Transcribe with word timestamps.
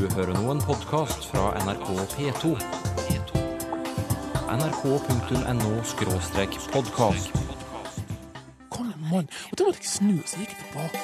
Du 0.00 0.06
hører 0.16 0.32
nå 0.32 0.46
en 0.48 0.62
podkast 0.64 1.26
fra 1.28 1.50
NRK 1.60 1.88
P2. 2.14 2.54
nrk.no 4.48 5.72
podkast. 6.72 7.28
Kom 8.72 8.88
igjen, 8.88 9.04
mann. 9.10 9.28
Og 9.28 9.54
da 9.60 9.62
måtte 9.68 9.84
jeg 9.84 9.90
snu, 9.92 10.16
så 10.24 10.40
gikk 10.40 10.56
jeg 10.56 10.60
tilbake. 10.64 11.00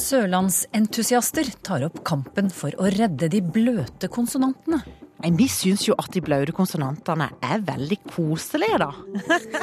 Sørlandsentusiaster 0.00 1.52
tar 1.60 1.84
opp 1.92 2.00
kampen 2.08 2.48
for 2.48 2.72
å 2.80 2.88
redde 2.96 3.28
de 3.28 3.44
bløte 3.44 4.08
konsonantene. 4.08 5.03
Nei, 5.24 5.30
Vi 5.38 5.46
syns 5.48 5.86
jo 5.88 5.94
at 5.96 6.12
de 6.12 6.20
blaute 6.20 6.52
konsonantene 6.52 7.30
er 7.40 7.62
veldig 7.64 7.96
koselige, 8.04 8.76
da. 8.82 8.90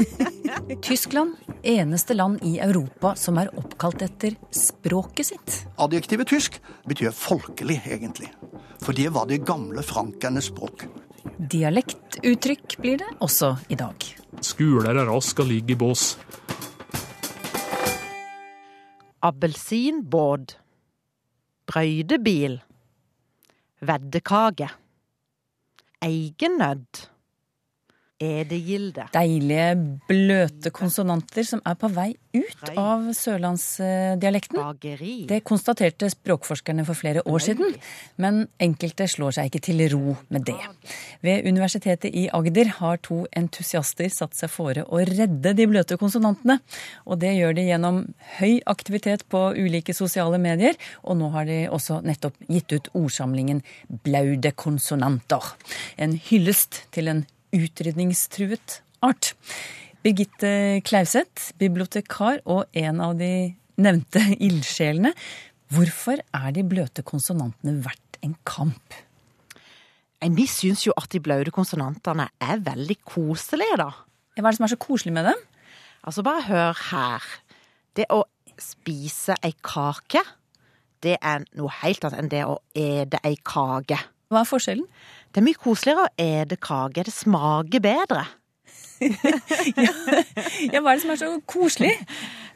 Tyskland, 0.88 1.36
eneste 1.62 2.16
land 2.18 2.42
i 2.48 2.56
Europa 2.58 3.12
som 3.14 3.38
er 3.38 3.52
oppkalt 3.54 4.02
etter 4.02 4.40
språket 4.50 5.30
sitt. 5.30 5.60
Adjektivet 5.78 6.32
tysk 6.34 6.58
betyr 6.90 7.14
folkelig, 7.14 7.78
egentlig. 7.86 8.32
For 8.82 8.98
det 8.98 9.12
var 9.14 9.30
det 9.30 9.44
gamle 9.46 9.86
frankernes 9.86 10.50
språk. 10.50 10.88
Dialektuttrykk 11.38 12.80
blir 12.82 12.98
det 13.04 13.14
også 13.22 13.54
i 13.70 13.78
dag. 13.78 14.10
Skuler 14.42 14.98
er 14.98 15.06
rask 15.14 15.46
og 15.46 15.52
ligger 15.54 15.78
i 15.78 15.82
bås. 15.86 16.10
Appelsinbåt. 19.22 20.58
Brøydebil. 21.70 22.64
Veddekake. 23.86 24.74
Egennødd. 26.02 27.11
Edegilde. 28.22 29.08
Deilige, 29.16 29.70
bløte 30.08 30.72
konsonanter 30.74 31.46
som 31.48 31.62
er 31.66 31.78
på 31.80 31.90
vei 31.92 32.12
ut 32.36 32.70
av 32.80 33.10
sørlandsdialekten. 33.18 34.62
Det 35.28 35.42
konstaterte 35.48 36.10
språkforskerne 36.14 36.86
for 36.88 36.98
flere 36.98 37.24
år 37.28 37.44
siden, 37.44 37.74
men 38.22 38.46
enkelte 38.62 39.08
slår 39.12 39.36
seg 39.38 39.50
ikke 39.50 39.64
til 39.68 39.84
ro 39.92 40.16
med 40.30 40.46
det. 40.48 40.58
Ved 41.26 41.50
Universitetet 41.50 42.14
i 42.14 42.28
Agder 42.34 42.72
har 42.78 43.02
to 43.04 43.24
entusiaster 43.38 44.12
satt 44.14 44.38
seg 44.38 44.54
fore 44.54 44.86
å 44.88 45.02
redde 45.08 45.56
de 45.58 45.68
bløte 45.70 45.98
konsonantene. 46.00 46.60
Og 47.06 47.20
det 47.22 47.34
gjør 47.36 47.58
de 47.58 47.68
gjennom 47.68 48.02
høy 48.38 48.62
aktivitet 48.70 49.26
på 49.32 49.44
ulike 49.58 49.96
sosiale 49.98 50.40
medier, 50.42 50.78
og 51.04 51.20
nå 51.20 51.32
har 51.36 51.50
de 51.50 51.66
også 51.72 52.02
nettopp 52.06 52.38
gitt 52.48 52.72
ut 52.72 52.90
ordsamlingen 52.98 53.62
Blaude 54.06 54.54
konsonanter. 54.56 55.54
En 55.98 56.16
hyllest 56.30 56.86
til 56.96 57.12
en 57.12 57.26
utrydningstruet 57.56 58.82
art. 59.06 59.34
Birgitte 60.02 60.82
Klauseth, 60.88 61.52
bibliotekar 61.62 62.42
og 62.50 62.66
en 62.78 63.02
av 63.04 63.18
de 63.20 63.52
nevnte 63.82 64.24
ildsjelene. 64.48 65.14
Hvorfor 65.72 66.20
er 66.36 66.50
de 66.56 66.66
bløte 66.68 67.04
konsonantene 67.08 67.78
verdt 67.86 68.20
en 68.26 68.36
kamp? 68.48 68.98
Vi 70.22 70.46
syns 70.50 70.84
jo 70.86 70.94
at 71.00 71.10
de 71.14 71.22
blaute 71.24 71.54
konsonantene 71.54 72.28
er 72.44 72.60
veldig 72.62 72.98
koselige, 73.08 73.78
da. 73.82 73.90
Hva 74.38 74.44
er 74.44 74.52
det 74.52 74.60
som 74.60 74.68
er 74.68 74.74
så 74.74 74.82
koselig 74.82 75.14
med 75.16 75.26
dem? 75.32 75.40
Altså, 76.06 76.22
bare 76.26 76.46
hør 76.46 76.78
her. 76.92 77.26
Det 77.98 78.06
å 78.14 78.24
spise 78.62 79.38
ei 79.42 79.56
kake, 79.66 80.22
det 81.02 81.16
er 81.18 81.46
noe 81.58 81.74
helt 81.82 82.06
annet 82.06 82.22
enn 82.22 82.30
det 82.30 82.44
å 82.46 82.60
ete 82.78 83.22
ei 83.26 83.34
kake. 83.42 83.98
Hva 84.30 84.44
er 84.44 84.50
forskjellen? 84.50 84.86
Det 85.32 85.40
er 85.42 85.48
mye 85.48 85.60
koseligere 85.60 86.06
å 86.08 86.14
ete 86.20 86.58
kake. 86.60 87.06
Det 87.08 87.14
smaker 87.16 87.84
bedre. 87.84 88.26
Ja, 89.02 90.78
Hva 90.84 90.92
er 90.92 91.00
det 91.00 91.02
som 91.02 91.14
er 91.14 91.18
så 91.20 91.32
koselig? 91.50 91.96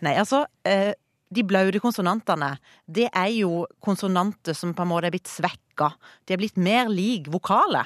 Nei, 0.06 0.14
altså, 0.22 0.44
eh, 0.68 0.92
de 1.34 1.44
blaute 1.48 1.82
konsonantene, 1.82 2.52
det 2.86 3.08
er 3.10 3.32
jo 3.34 3.64
konsonanter 3.84 4.54
som 4.58 4.76
på 4.78 4.86
en 4.86 4.92
måte 4.92 5.10
er 5.10 5.16
blitt 5.16 5.32
svekka. 5.32 5.94
De 6.26 6.36
er 6.36 6.42
blitt 6.42 6.60
mer 6.62 6.92
lik 6.92 7.32
vokale. 7.34 7.86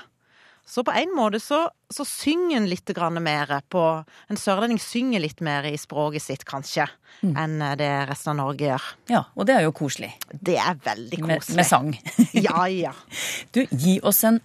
Så 0.70 0.84
på 0.86 0.94
en 0.94 1.16
måte 1.18 1.40
så, 1.42 1.64
så 1.90 2.04
synger 2.06 2.60
en 2.60 2.68
litt 2.70 2.92
mer 3.24 3.56
på 3.74 3.82
En 4.30 4.38
sørlending 4.38 4.78
synger 4.78 5.20
litt 5.24 5.40
mer 5.42 5.64
i 5.66 5.76
språket 5.82 6.22
sitt, 6.22 6.44
kanskje, 6.46 6.86
enn 7.24 7.58
det 7.80 7.90
resten 8.12 8.36
av 8.36 8.38
Norge 8.44 8.68
gjør. 8.68 8.84
Ja, 9.10 9.24
og 9.34 9.48
det 9.50 9.56
er 9.56 9.64
jo 9.66 9.72
koselig. 9.74 10.12
Det 10.30 10.60
er 10.62 10.76
veldig 10.84 11.24
Med, 11.26 11.40
koselig. 11.40 11.56
med 11.58 11.66
sang. 11.66 11.90
Ja, 12.38 12.68
ja. 12.68 12.94
Du, 13.56 13.64
gi 13.72 13.98
oss 14.06 14.22
en 14.30 14.38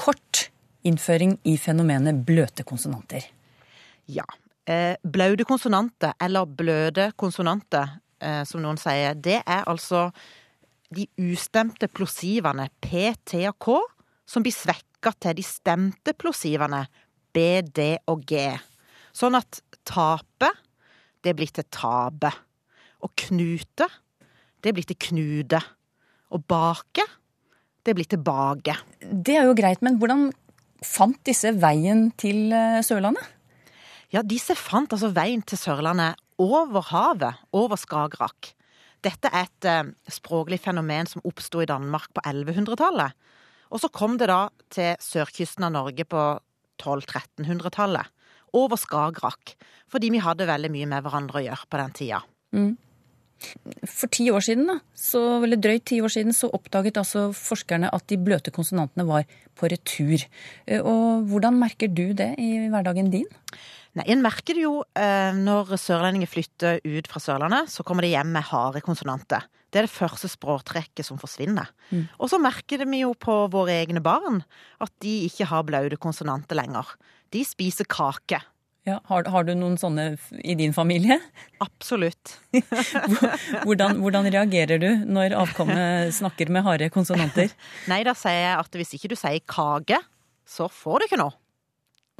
kort 0.00 0.48
innføring 0.86 1.36
i 1.44 1.56
fenomenet 1.60 2.22
bløte 2.26 2.64
konsonanter. 2.64 3.26
Ja. 4.08 4.24
Eh, 4.64 4.96
blaute 5.02 5.44
konsonanter, 5.48 6.14
eller 6.20 6.46
bløde 6.46 7.10
konsonanter, 7.20 7.98
eh, 8.20 8.42
som 8.48 8.62
noen 8.62 8.80
sier, 8.80 9.14
det 9.14 9.42
er 9.44 9.64
altså 9.68 10.08
de 10.90 11.06
ustemte 11.18 11.88
plosivene 11.88 12.68
P, 12.80 13.12
T 13.24 13.44
og 13.48 13.58
K 13.62 13.78
som 14.30 14.44
blir 14.44 14.54
svekka 14.54 15.12
til 15.18 15.38
de 15.38 15.44
stemte 15.46 16.14
plosivene 16.18 16.84
B, 17.34 17.62
D 17.62 17.96
og 18.10 18.22
G. 18.26 18.46
Sånn 19.12 19.38
at 19.38 19.60
tape, 19.86 20.50
det 21.22 21.34
blir 21.38 21.50
til 21.54 21.66
tabe. 21.72 22.30
Og 23.02 23.12
knute, 23.26 23.88
det 24.62 24.74
blir 24.76 24.86
til 24.86 24.98
knude. 25.08 25.60
Og 26.30 26.44
bake, 26.46 27.06
det 27.86 27.96
blir 27.96 28.08
tilbake. 28.08 28.76
Det 29.00 29.36
er 29.38 29.48
jo 29.48 29.56
greit, 29.58 29.82
men 29.84 29.98
hvordan 30.00 30.28
fant 30.84 31.18
disse 31.26 31.52
veien 31.60 32.08
til 32.20 32.52
eh, 32.54 32.80
Sørlandet? 32.84 33.24
Ja, 34.10 34.24
disse 34.26 34.56
fant 34.58 34.92
altså 34.92 35.12
veien 35.14 35.42
til 35.46 35.60
Sørlandet 35.60 36.18
over 36.40 36.88
havet, 36.90 37.40
over 37.56 37.78
Skagerrak. 37.78 38.52
Dette 39.04 39.30
er 39.32 39.48
et 39.48 39.68
eh, 39.68 39.92
språklig 40.12 40.60
fenomen 40.60 41.08
som 41.08 41.24
oppsto 41.28 41.62
i 41.62 41.68
Danmark 41.68 42.10
på 42.16 42.24
1100-tallet. 42.24 43.16
Og 43.70 43.82
så 43.82 43.90
kom 43.94 44.16
det 44.18 44.28
da 44.30 44.48
til 44.72 44.96
sørkysten 45.00 45.68
av 45.68 45.74
Norge 45.76 46.04
på 46.08 46.24
1200-1300-tallet. 46.80 48.10
Over 48.56 48.80
Skagerrak. 48.80 49.54
Fordi 49.90 50.10
vi 50.10 50.22
hadde 50.22 50.48
veldig 50.48 50.72
mye 50.74 50.88
med 50.90 51.04
hverandre 51.06 51.38
å 51.38 51.44
gjøre 51.44 51.70
på 51.70 51.80
den 51.80 51.94
tida. 51.96 52.22
For 53.88 54.10
ti 54.12 54.28
år 54.32 54.44
siden, 54.44 54.66
da, 54.68 54.78
så, 54.96 55.20
eller 55.42 55.60
drøyt 55.60 55.86
ti 55.90 56.00
år 56.04 56.12
siden, 56.12 56.34
så 56.36 56.50
oppdaget 56.52 57.00
altså 57.00 57.28
forskerne 57.36 57.90
at 57.92 58.06
de 58.12 58.18
bløte 58.20 58.52
konsonantene 58.54 59.06
var 59.08 59.28
på 59.58 59.70
retur. 59.72 60.24
Eh, 60.66 60.80
Og 60.80 61.28
hvordan 61.30 61.58
merker 61.60 61.88
du 61.88 62.12
det 62.16 62.34
i 62.38 62.68
hverdagen 62.72 63.10
din? 63.12 63.28
Nei, 63.98 64.04
En 64.06 64.22
merker 64.22 64.54
det 64.54 64.62
jo 64.62 64.84
eh, 64.94 65.32
når 65.34 65.72
sørlendinger 65.80 66.30
flytter 66.30 66.78
ut 66.84 67.08
fra 67.10 67.22
Sørlandet, 67.22 67.72
så 67.72 67.82
kommer 67.82 68.06
de 68.06 68.12
hjem 68.12 68.30
med 68.36 68.46
harde 68.52 68.82
konsonanter. 68.86 69.48
Det 69.70 69.78
er 69.80 69.86
det 69.86 69.94
første 69.94 70.26
språktrekket 70.30 71.06
som 71.06 71.18
forsvinner. 71.18 71.68
Og 72.18 72.26
så 72.30 72.38
merker 72.42 72.82
vi 72.90 73.04
jo 73.04 73.12
på 73.14 73.44
våre 73.52 73.76
egne 73.84 74.02
barn 74.02 74.40
at 74.82 74.90
de 75.02 75.26
ikke 75.28 75.46
har 75.46 75.62
blaute 75.66 75.98
konsonanter 76.02 76.58
lenger. 76.58 76.88
De 77.30 77.44
spiser 77.46 77.86
kake. 77.86 78.40
Ja, 78.88 78.96
har, 79.10 79.26
har 79.28 79.44
du 79.44 79.52
noen 79.58 79.76
sånne 79.80 80.14
i 80.40 80.54
din 80.56 80.72
familie? 80.72 81.18
Absolutt. 81.60 82.38
Hvordan, 83.66 84.00
hvordan 84.00 84.28
reagerer 84.32 84.80
du 84.80 84.88
når 85.04 85.36
avkommet 85.36 86.14
snakker 86.16 86.48
med 86.52 86.64
harde 86.64 86.88
konsonanter? 86.92 87.52
Nei, 87.92 88.00
da 88.08 88.14
sier 88.16 88.38
jeg 88.40 88.56
at 88.56 88.80
hvis 88.80 88.94
ikke 88.96 89.12
du 89.12 89.18
sier 89.20 89.44
kake, 89.44 90.00
så 90.48 90.70
får 90.72 91.02
du 91.02 91.08
ikke 91.10 91.20
noe. 91.20 91.36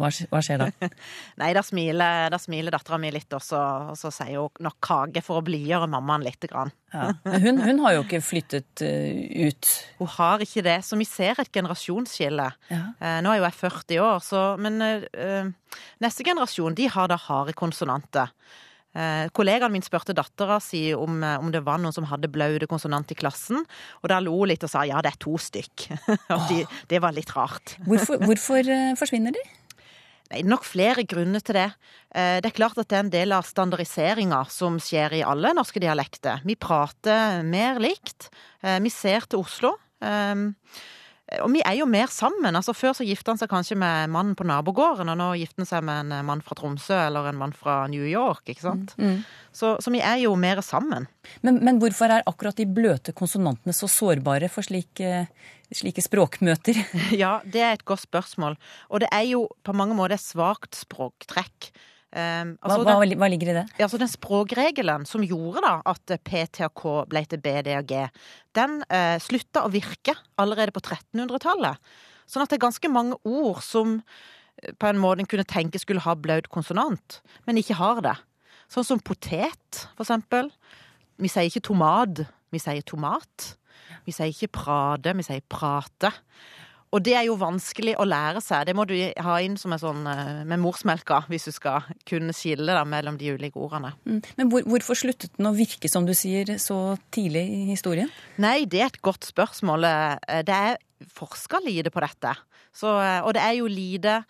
Hva, 0.00 0.09
hva 0.33 0.41
skjer 0.44 0.62
da? 0.62 0.69
Nei, 1.41 1.50
da 1.56 1.62
smiler, 1.65 2.37
smiler 2.41 2.72
dattera 2.72 2.99
mi 3.00 3.11
litt, 3.12 3.28
og 3.37 3.43
så, 3.44 3.61
og 3.93 3.99
så 4.00 4.12
sier 4.15 4.41
hun 4.41 4.65
nok 4.65 4.78
kake 4.84 5.22
for 5.25 5.41
å 5.41 5.44
blidgjøre 5.44 5.91
mammaen 5.93 6.25
lite 6.25 6.49
grann. 6.50 6.72
Ja. 6.94 7.11
Hun, 7.44 7.61
hun 7.61 7.83
har 7.84 7.99
jo 7.99 8.06
ikke 8.06 8.22
flyttet 8.25 8.83
uh, 8.83 9.50
ut. 9.50 9.69
Hun 10.00 10.10
har 10.16 10.43
ikke 10.43 10.65
det, 10.66 10.78
så 10.87 10.99
vi 10.99 11.06
ser 11.09 11.39
et 11.43 11.53
generasjonsskille. 11.55 12.49
Ja. 12.72 12.81
Uh, 12.97 13.21
nå 13.27 13.34
er 13.34 13.43
jo 13.43 13.47
jeg 13.47 13.59
40 13.60 14.03
år, 14.06 14.25
så, 14.25 14.43
men 14.62 14.81
uh, 14.81 15.78
neste 16.03 16.27
generasjon 16.27 16.78
de 16.78 16.89
har 16.91 17.13
da 17.13 17.21
harde 17.28 17.54
konsonanter. 17.59 18.33
Eh, 18.91 19.28
kollegaen 19.30 19.71
min 19.71 19.84
spurte 19.86 20.10
dattera 20.19 20.57
si 20.59 20.89
om, 20.98 21.21
om 21.22 21.53
det 21.54 21.60
var 21.63 21.78
noen 21.78 21.95
som 21.95 22.09
hadde 22.10 22.27
blaute 22.33 22.66
konsonant 22.66 23.13
i 23.15 23.15
klassen, 23.15 23.63
og 24.03 24.10
da 24.10 24.19
lo 24.19 24.34
hun 24.41 24.51
litt 24.51 24.66
og 24.66 24.72
sa 24.72 24.83
ja, 24.89 24.98
det 24.98 25.13
er 25.13 25.21
to 25.22 25.36
stykk. 25.39 25.84
Og 26.34 26.48
de, 26.51 26.65
det 26.91 26.98
var 27.03 27.15
litt 27.15 27.30
rart. 27.36 27.77
Hvorfor, 27.86 28.19
hvorfor 28.27 28.66
forsvinner 28.98 29.36
de? 29.36 29.45
Det 30.30 30.44
er 30.44 30.47
nok 30.47 30.62
flere 30.62 31.03
grunner 31.10 31.42
til 31.42 31.56
det. 31.59 31.68
Eh, 32.15 32.38
Det 32.41 32.47
er 32.53 32.54
klart 32.54 32.78
at 32.78 32.86
det 32.88 32.97
er 32.97 33.03
en 33.04 33.10
del 33.10 33.32
av 33.34 33.42
standardiseringa 33.48 34.44
som 34.48 34.78
skjer 34.78 35.18
i 35.18 35.22
alle 35.27 35.50
norske 35.54 35.80
dialekter. 35.82 36.41
Vi 36.47 36.54
prater 36.54 37.42
mer 37.42 37.80
likt. 37.82 38.30
Eh, 38.62 38.78
Vi 38.78 38.91
ser 38.91 39.27
til 39.27 39.41
Oslo. 39.41 39.74
Eh, 41.30 41.42
Og 41.44 41.50
vi 41.54 41.60
er 41.65 41.77
jo 41.78 41.86
mer 41.86 42.06
sammen. 42.10 42.54
altså 42.56 42.74
Før 42.74 42.94
så 42.98 43.06
gifta 43.06 43.30
han 43.32 43.38
seg 43.38 43.48
kanskje 43.53 43.77
med 43.78 44.10
mannen 44.10 44.34
på 44.38 44.44
nabogården, 44.48 45.09
og 45.12 45.18
nå 45.21 45.28
gifter 45.38 45.62
han 45.65 45.71
seg 45.71 45.84
med 45.86 46.10
en 46.12 46.27
mann 46.27 46.42
fra 46.42 46.56
Tromsø 46.59 46.97
eller 47.06 47.28
en 47.30 47.38
mann 47.38 47.53
fra 47.56 47.86
New 47.88 48.04
York. 48.06 48.42
ikke 48.50 48.62
sant? 48.66 48.94
Så, 49.53 49.77
så 49.82 49.91
vi 49.94 50.00
er 50.00 50.18
jo 50.24 50.34
mer 50.38 50.60
sammen. 50.62 51.06
Men, 51.42 51.60
men 51.65 51.78
hvorfor 51.82 52.10
er 52.10 52.27
akkurat 52.27 52.56
de 52.59 52.66
bløte 52.66 53.12
konsonantene 53.16 53.74
så 53.74 53.88
sårbare 53.91 54.48
for 54.50 54.62
slike, 54.66 55.27
slike 55.74 56.03
språkmøter? 56.06 56.78
Ja, 57.22 57.41
det 57.44 57.62
er 57.62 57.72
et 57.78 57.84
godt 57.88 58.04
spørsmål. 58.06 58.56
Og 58.91 59.00
det 59.04 59.09
er 59.15 59.27
jo 59.30 59.47
på 59.66 59.74
mange 59.77 59.94
måter 59.98 60.16
et 60.18 60.24
svakt 60.24 60.74
språktrekk. 60.78 61.71
Um, 62.10 62.57
altså, 62.59 62.80
hva, 62.83 62.97
hva, 62.98 63.16
hva 63.21 63.27
ligger 63.30 63.53
i 63.53 63.54
det? 63.54 63.62
ja, 63.78 63.84
altså 63.86 63.98
den 64.01 64.10
språkregelen 64.10 65.04
som 65.07 65.22
gjorde 65.22 65.62
da 65.62 65.77
at 65.92 66.15
P, 66.27 66.41
T 66.51 66.65
og 66.66 66.72
K 66.74 66.95
ble 67.07 67.22
til 67.30 67.39
B, 67.45 67.53
D 67.62 67.77
og 67.78 67.86
G, 67.86 68.01
den 68.59 68.80
uh, 68.91 69.15
slutta 69.22 69.62
å 69.62 69.71
virke 69.71 70.16
allerede 70.42 70.74
på 70.74 70.83
1300-tallet. 70.83 71.78
Sånn 72.27 72.42
at 72.42 72.51
det 72.51 72.59
er 72.59 72.66
ganske 72.66 72.91
mange 72.91 73.18
ord 73.27 73.62
som 73.62 74.01
eh, 74.01 74.74
på 74.74 74.91
en 74.91 74.98
måte 75.03 75.22
en 75.22 75.30
kunne 75.30 75.47
tenke 75.47 75.78
skulle 75.83 76.03
ha 76.03 76.16
blaut 76.18 76.51
konsonant, 76.51 77.21
men 77.47 77.62
ikke 77.62 77.78
har 77.78 78.03
det. 78.07 78.16
Sånn 78.71 78.86
som 78.86 79.03
potet, 79.03 79.84
for 79.95 80.06
eksempel. 80.06 80.51
Vi 81.21 81.30
sier 81.30 81.51
ikke 81.51 81.66
tomat, 81.71 82.24
vi 82.51 82.63
sier 82.63 82.86
tomat. 82.86 83.53
Vi 84.06 84.15
sier 84.15 84.30
ikke 84.30 84.51
prade, 84.60 85.15
vi 85.18 85.27
sier 85.27 85.42
prate. 85.51 86.13
Og 86.91 87.03
det 87.07 87.13
er 87.15 87.27
jo 87.28 87.37
vanskelig 87.39 87.92
å 88.03 88.07
lære 88.09 88.41
seg. 88.42 88.65
Det 88.66 88.75
må 88.75 88.83
du 88.89 88.97
ha 88.98 89.34
inn 89.45 89.54
som 89.60 89.71
en 89.75 89.78
sånn 89.83 90.07
eh, 90.10 90.41
med 90.48 90.59
morsmelka, 90.59 91.21
hvis 91.31 91.47
du 91.47 91.53
skal 91.54 91.87
kunne 92.09 92.34
skille 92.34 92.75
da, 92.75 92.83
mellom 92.89 93.19
de 93.21 93.31
ulike 93.37 93.60
ordene. 93.63 93.92
Mm. 94.09 94.21
Men 94.41 94.51
hvor, 94.51 94.66
hvorfor 94.66 94.98
sluttet 94.98 95.37
den 95.39 95.51
å 95.51 95.54
virke, 95.54 95.91
som 95.91 96.09
du 96.09 96.15
sier, 96.19 96.51
så 96.59 96.97
tidlig 97.15 97.45
i 97.47 97.60
historien? 97.71 98.10
Nei, 98.42 98.65
det 98.66 98.83
er 98.83 98.91
et 98.91 99.03
godt 99.07 99.28
spørsmål. 99.31 99.87
Eh, 99.87 100.41
Det 100.51 100.57
er 100.57 100.81
forska 101.15 101.63
lite 101.63 101.95
på 101.95 102.03
dette. 102.03 102.34
Så, 102.75 102.91
eh, 102.98 103.21
og 103.22 103.34
det 103.39 103.45
er 103.47 103.60
jo 103.60 103.71
lite 103.71 104.25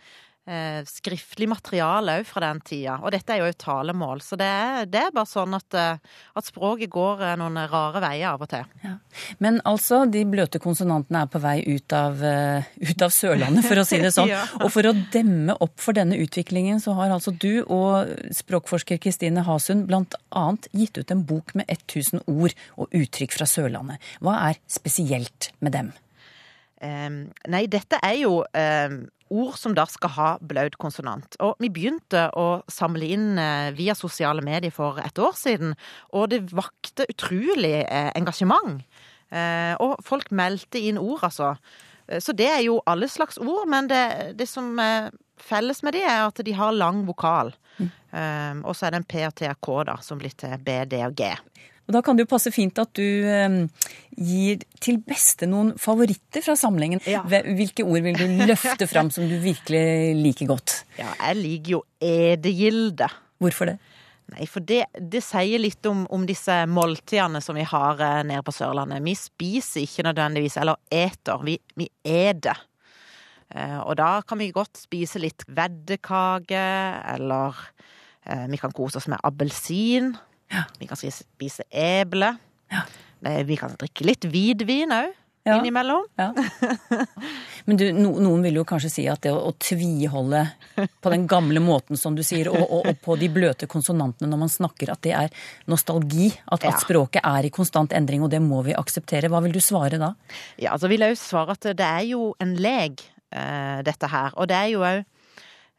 eh, 0.51 0.81
skriftlig 0.89 1.49
materiale 1.51 2.19
òg 2.21 2.29
fra 2.29 2.43
den 2.49 2.61
tida. 2.67 2.99
Og 3.05 3.15
dette 3.15 3.35
er 3.35 3.43
jo 3.43 3.51
et 3.51 3.61
talemål. 3.61 4.23
Så 4.25 4.39
det 4.41 4.49
er, 4.49 4.89
det 4.91 5.03
er 5.07 5.15
bare 5.15 5.31
sånn 5.31 5.55
at, 5.57 5.77
eh, 5.79 6.19
at 6.37 6.49
språket 6.49 6.91
går 6.93 7.25
eh, 7.27 7.37
noen 7.41 7.61
rare 7.71 8.03
veier 8.03 8.33
av 8.33 8.45
og 8.45 8.51
til. 8.51 8.67
Ja. 8.85 8.97
Men 9.43 9.61
altså, 9.69 10.03
de 10.11 10.25
bløte 10.29 10.63
konsonantene 10.63 11.25
er 11.25 11.31
på 11.31 11.43
vei 11.43 11.57
ut 11.69 11.97
av, 11.97 12.25
eh, 12.27 12.71
ut 12.83 13.07
av 13.07 13.15
Sørlandet, 13.15 13.67
for 13.69 13.83
å 13.83 13.87
si 13.87 14.01
det 14.03 14.13
sånn. 14.17 14.31
Ja. 14.33 14.43
Og 14.61 14.73
for 14.75 14.91
å 14.91 14.95
demme 15.15 15.57
opp 15.63 15.79
for 15.83 15.97
denne 15.97 16.19
utviklingen, 16.21 16.83
så 16.83 16.97
har 16.99 17.15
altså 17.15 17.35
du 17.35 17.63
og 17.67 18.11
språkforsker 18.35 19.01
Kristine 19.03 19.45
Hasund 19.47 19.91
annet 19.91 20.69
gitt 20.77 20.99
ut 20.99 21.11
en 21.11 21.25
bok 21.27 21.55
med 21.59 21.69
1000 21.71 22.25
ord 22.31 22.55
og 22.77 22.95
uttrykk 22.97 23.35
fra 23.37 23.49
Sørlandet. 23.49 24.03
Hva 24.23 24.37
er 24.51 24.61
spesielt 24.71 25.51
med 25.61 25.75
dem? 25.77 25.91
Um, 26.81 27.27
nei, 27.53 27.67
dette 27.69 27.99
er 28.01 28.15
jo 28.23 28.39
em, 28.57 29.03
ord 29.31 29.57
som 29.59 29.75
da 29.77 29.87
skal 29.91 30.13
ha 30.17 30.31
blaut 30.43 30.77
konsonant. 30.83 31.37
Og 31.45 31.55
vi 31.63 31.71
begynte 31.73 32.27
å 32.39 32.63
samle 32.71 33.11
inn 33.15 33.39
eh, 33.41 33.71
via 33.77 33.97
sosiale 33.99 34.45
medier 34.45 34.75
for 34.75 35.01
et 35.03 35.19
år 35.23 35.37
siden, 35.39 35.77
og 36.13 36.31
det 36.33 36.43
vakte 36.53 37.09
utrolig 37.11 37.81
eh, 37.85 38.11
engasjement. 38.19 38.83
Eh, 39.31 39.75
og 39.79 40.03
folk 40.07 40.33
meldte 40.35 40.83
inn 40.83 41.01
ord, 41.01 41.25
altså. 41.31 41.55
Så 42.19 42.35
det 42.35 42.49
er 42.51 42.65
jo 42.65 42.81
alle 42.91 43.07
slags 43.07 43.37
ord, 43.39 43.69
men 43.71 43.87
det, 43.87 44.35
det 44.35 44.49
som 44.51 44.73
er 44.83 45.13
felles 45.39 45.79
med 45.87 45.95
de, 45.95 46.03
er 46.03 46.25
at 46.25 46.41
de 46.43 46.55
har 46.59 46.75
lang 46.75 47.05
vokal. 47.07 47.53
Em, 47.79 48.65
og 48.67 48.75
så 48.75 48.89
er 48.89 48.95
det 48.95 49.01
en 49.01 49.07
P 49.07 49.21
og 49.29 49.35
T 49.39 49.47
og 49.47 49.61
K, 49.63 49.77
da, 49.87 49.95
som 50.03 50.19
blir 50.19 50.35
til 50.35 50.57
B, 50.65 50.75
D 50.91 50.99
og 51.07 51.15
G. 51.15 51.31
Og 51.91 51.97
Da 51.97 52.05
kan 52.07 52.15
det 52.15 52.29
jo 52.29 52.31
passe 52.31 52.53
fint 52.55 52.79
at 52.79 52.93
du 52.95 53.27
eh, 53.27 53.57
gir 54.15 54.63
til 54.79 55.01
beste 55.03 55.49
noen 55.51 55.75
favoritter 55.81 56.45
fra 56.47 56.55
samlingen. 56.59 57.03
Ja. 57.03 57.25
Hvilke 57.27 57.83
ord 57.83 58.05
vil 58.07 58.15
du 58.15 58.45
løfte 58.47 58.87
fram 58.87 59.11
som 59.11 59.27
du 59.27 59.35
virkelig 59.43 60.15
liker 60.21 60.53
godt? 60.53 60.85
Ja, 61.01 61.11
jeg 61.27 61.41
liker 61.41 61.75
jo 61.81 61.83
edegilde. 61.99 63.11
Hvorfor 63.43 63.73
det? 63.73 63.81
Nei, 64.31 64.47
for 64.47 64.63
det, 64.63 64.85
det 64.95 65.25
sier 65.27 65.59
litt 65.59 65.83
om, 65.91 66.05
om 66.15 66.23
disse 66.29 66.61
måltidene 66.71 67.41
som 67.43 67.59
vi 67.59 67.67
har 67.67 67.99
eh, 68.07 68.23
nede 68.29 68.47
på 68.47 68.55
Sørlandet. 68.55 69.03
Vi 69.03 69.17
spiser 69.19 69.83
ikke 69.83 70.07
nødvendigvis, 70.07 70.61
eller 70.63 70.79
eter, 70.95 71.43
vi, 71.43 71.57
vi 71.75 71.89
eter. 72.07 72.61
Eh, 73.51 73.79
og 73.83 73.97
da 73.99 74.21
kan 74.23 74.39
vi 74.39 74.53
godt 74.55 74.79
spise 74.79 75.23
litt 75.23 75.43
veddekake, 75.51 76.67
eller 77.17 77.59
eh, 78.23 78.47
vi 78.53 78.63
kan 78.63 78.75
kose 78.77 79.03
oss 79.03 79.11
med 79.11 79.19
appelsin. 79.27 80.15
Ja. 80.51 80.65
Vi 80.81 80.87
kan 80.91 80.99
spise 80.99 81.65
eble. 81.71 82.35
Ja. 82.73 82.85
Vi 83.47 83.57
kan 83.61 83.75
drikke 83.79 84.07
litt 84.09 84.25
hvitvin 84.27 84.93
òg, 84.97 85.17
Ja. 85.47 85.55
innimellom. 85.57 86.05
Ja. 86.21 86.35
Men 87.65 87.77
du, 87.81 87.85
no, 87.97 88.11
noen 88.21 88.43
vil 88.45 88.59
jo 88.61 88.65
kanskje 88.69 88.91
si 88.93 89.05
at 89.09 89.23
det 89.25 89.31
å, 89.33 89.39
å 89.49 89.55
tviholde 89.57 90.43
på 91.01 91.13
den 91.13 91.27
gamle 91.31 91.63
måten, 91.65 91.97
som 91.97 92.17
du 92.17 92.23
sier, 92.27 92.51
og, 92.53 92.61
og, 92.61 92.89
og 92.91 92.99
på 93.05 93.17
de 93.21 93.29
bløte 93.33 93.69
konsonantene 93.71 94.29
når 94.29 94.41
man 94.43 94.53
snakker, 94.53 94.93
at 94.93 95.01
det 95.07 95.15
er 95.17 95.33
nostalgi. 95.71 96.29
At, 96.53 96.67
at 96.69 96.83
språket 96.85 97.25
er 97.25 97.49
i 97.49 97.53
konstant 97.55 97.95
endring, 97.97 98.25
og 98.27 98.33
det 98.35 98.43
må 98.45 98.61
vi 98.67 98.77
akseptere. 98.77 99.31
Hva 99.33 99.41
vil 99.45 99.57
du 99.57 99.61
svare 99.65 100.01
da? 100.03 100.13
Ja, 100.61 100.75
altså 100.75 100.91
vil 100.93 101.07
jeg 101.07 101.17
jo 101.17 101.23
svare 101.23 101.57
at 101.57 101.71
det 101.79 101.89
er 101.89 102.05
jo 102.11 102.35
en 102.41 102.57
leg, 102.61 103.01
uh, 103.33 103.81
dette 103.87 104.13
her. 104.13 104.37
Og 104.37 104.51
det 104.51 104.61
er 104.61 104.71
jo 104.75 104.85
òg 104.85 105.07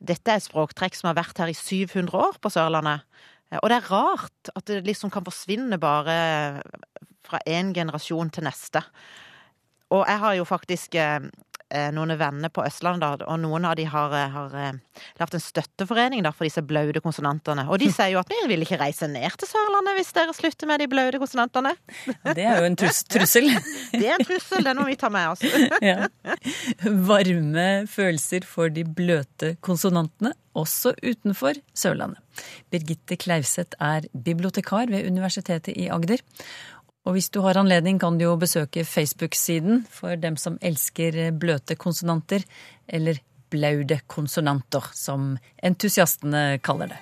Dette 0.02 0.34
er 0.34 0.42
språktrekk 0.42 0.96
som 0.98 1.12
har 1.12 1.20
vært 1.20 1.38
her 1.38 1.52
i 1.52 1.54
700 1.54 2.16
år 2.18 2.40
på 2.42 2.50
Sørlandet. 2.50 3.04
Eh, 3.52 3.60
Og 3.62 3.70
det 3.70 3.78
er 3.78 3.92
rart 3.92 4.52
at 4.56 4.68
det 4.68 4.86
liksom 4.88 5.12
kan 5.14 5.26
forsvinne 5.26 5.80
bare 5.80 6.62
fra 7.28 7.40
én 7.48 7.74
generasjon 7.74 8.30
til 8.32 8.44
neste. 8.44 8.82
Og 9.92 10.06
jeg 10.08 10.20
har 10.20 10.34
jo 10.40 10.44
faktisk 10.48 10.96
eh, 10.96 11.20
noen 11.96 12.14
venner 12.20 12.52
på 12.52 12.64
Østlandet, 12.66 13.24
og 13.24 13.40
noen 13.40 13.66
av 13.68 13.76
de 13.80 13.86
har, 13.88 14.14
eh, 14.18 14.34
har 14.34 14.56
eh, 14.60 15.04
lagt 15.20 15.36
en 15.38 15.44
støtteforening 15.44 16.26
for 16.32 16.48
disse 16.48 16.64
blaute 16.66 17.02
konsonantene. 17.04 17.68
Og 17.70 17.80
de 17.82 17.92
sier 17.96 18.14
jo 18.16 18.22
at 18.22 18.32
vi 18.32 18.40
vil 18.52 18.66
ikke 18.66 18.80
reise 18.82 19.10
ned 19.12 19.38
til 19.40 19.52
Sørlandet 19.52 20.00
hvis 20.00 20.14
dere 20.18 20.36
slutter 20.36 20.70
med 20.70 20.84
de 20.84 20.90
blaute 20.92 21.22
konsonantene. 21.22 21.76
Det 22.36 22.44
er 22.44 22.62
jo 22.62 22.70
en 22.70 22.78
trus 22.80 23.04
trussel. 23.14 23.50
Det 23.94 24.04
er 24.04 24.18
en 24.18 24.28
trussel, 24.28 24.66
den 24.68 24.82
må 24.82 24.88
vi 24.90 25.00
ta 25.00 25.12
med 25.14 25.34
oss. 25.34 25.46
Ja. 25.82 26.06
Varme 27.08 27.88
følelser 27.90 28.46
for 28.46 28.70
de 28.74 28.84
bløte 28.86 29.56
konsonantene, 29.66 30.34
også 30.58 30.94
utenfor 31.00 31.58
Sørlandet. 31.78 32.20
Birgitte 32.72 33.18
Klauseth 33.20 33.78
er 33.82 34.06
bibliotekar 34.12 34.92
ved 34.92 35.08
Universitetet 35.10 35.74
i 35.80 35.88
Agder. 35.92 36.22
Og 37.02 37.16
hvis 37.18 37.32
du 37.34 37.40
har 37.42 37.58
anledning, 37.58 37.98
kan 38.00 38.18
du 38.18 38.28
jo 38.28 38.38
besøke 38.38 38.86
Facebook-siden 38.86 39.86
for 39.90 40.20
dem 40.22 40.38
som 40.38 40.60
elsker 40.62 41.32
bløte 41.34 41.76
konsonanter, 41.76 42.46
eller 42.88 43.18
blaude 43.52 43.98
konsonanter, 44.08 44.86
som 44.94 45.34
entusiastene 45.64 46.60
kaller 46.64 46.94
det. 46.94 47.02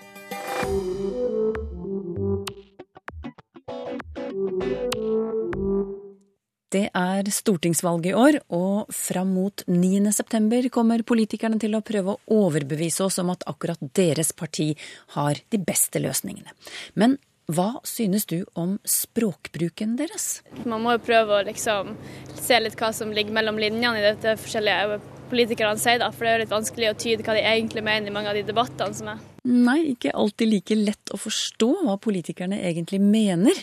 Det 6.69 6.85
er 6.93 7.29
stortingsvalg 7.33 8.11
i 8.11 8.13
år, 8.13 8.35
og 8.53 8.91
fram 8.93 9.31
mot 9.33 9.63
9. 9.67 10.11
september 10.13 10.67
kommer 10.69 11.01
politikerne 11.01 11.57
til 11.59 11.73
å 11.73 11.81
prøve 11.85 12.13
å 12.13 12.35
overbevise 12.45 13.07
oss 13.07 13.17
om 13.23 13.31
at 13.33 13.43
akkurat 13.49 13.81
deres 13.97 14.29
parti 14.37 14.75
har 15.15 15.41
de 15.49 15.59
beste 15.65 15.99
løsningene. 15.99 16.53
Men 16.93 17.17
hva 17.49 17.79
synes 17.87 18.27
du 18.29 18.43
om 18.53 18.77
språkbruken 18.85 19.95
deres? 19.97 20.43
Man 20.69 20.83
må 20.83 20.93
jo 20.97 21.05
prøve 21.07 21.39
å 21.39 21.45
liksom 21.47 21.95
se 22.37 22.59
litt 22.61 22.77
hva 22.79 22.91
som 22.93 23.13
ligger 23.15 23.33
mellom 23.33 23.57
linjene 23.61 23.97
i 23.97 24.05
dette 24.05 24.35
forskjellige 24.37 24.99
politikerne 25.29 25.77
sier, 25.79 25.99
da, 26.01 26.09
for 26.13 26.25
det 26.25 26.31
er 26.31 26.37
jo 26.37 26.43
litt 26.43 26.53
vanskelig 26.53 26.91
å 26.91 26.97
tyde 26.99 27.25
hva 27.25 27.35
de 27.37 27.45
egentlig 27.45 27.83
mener 27.85 28.09
i 28.09 28.13
mange 28.13 28.31
av 28.31 28.37
de 28.37 28.45
debattene 28.47 28.97
som 28.97 29.11
er. 29.13 29.19
Nei, 29.49 29.93
ikke 29.93 30.11
alltid 30.17 30.49
like 30.51 30.75
lett 30.75 31.13
å 31.15 31.19
forstå 31.19 31.69
hva 31.85 31.95
politikerne 32.01 32.59
egentlig 32.65 32.99
mener. 33.01 33.55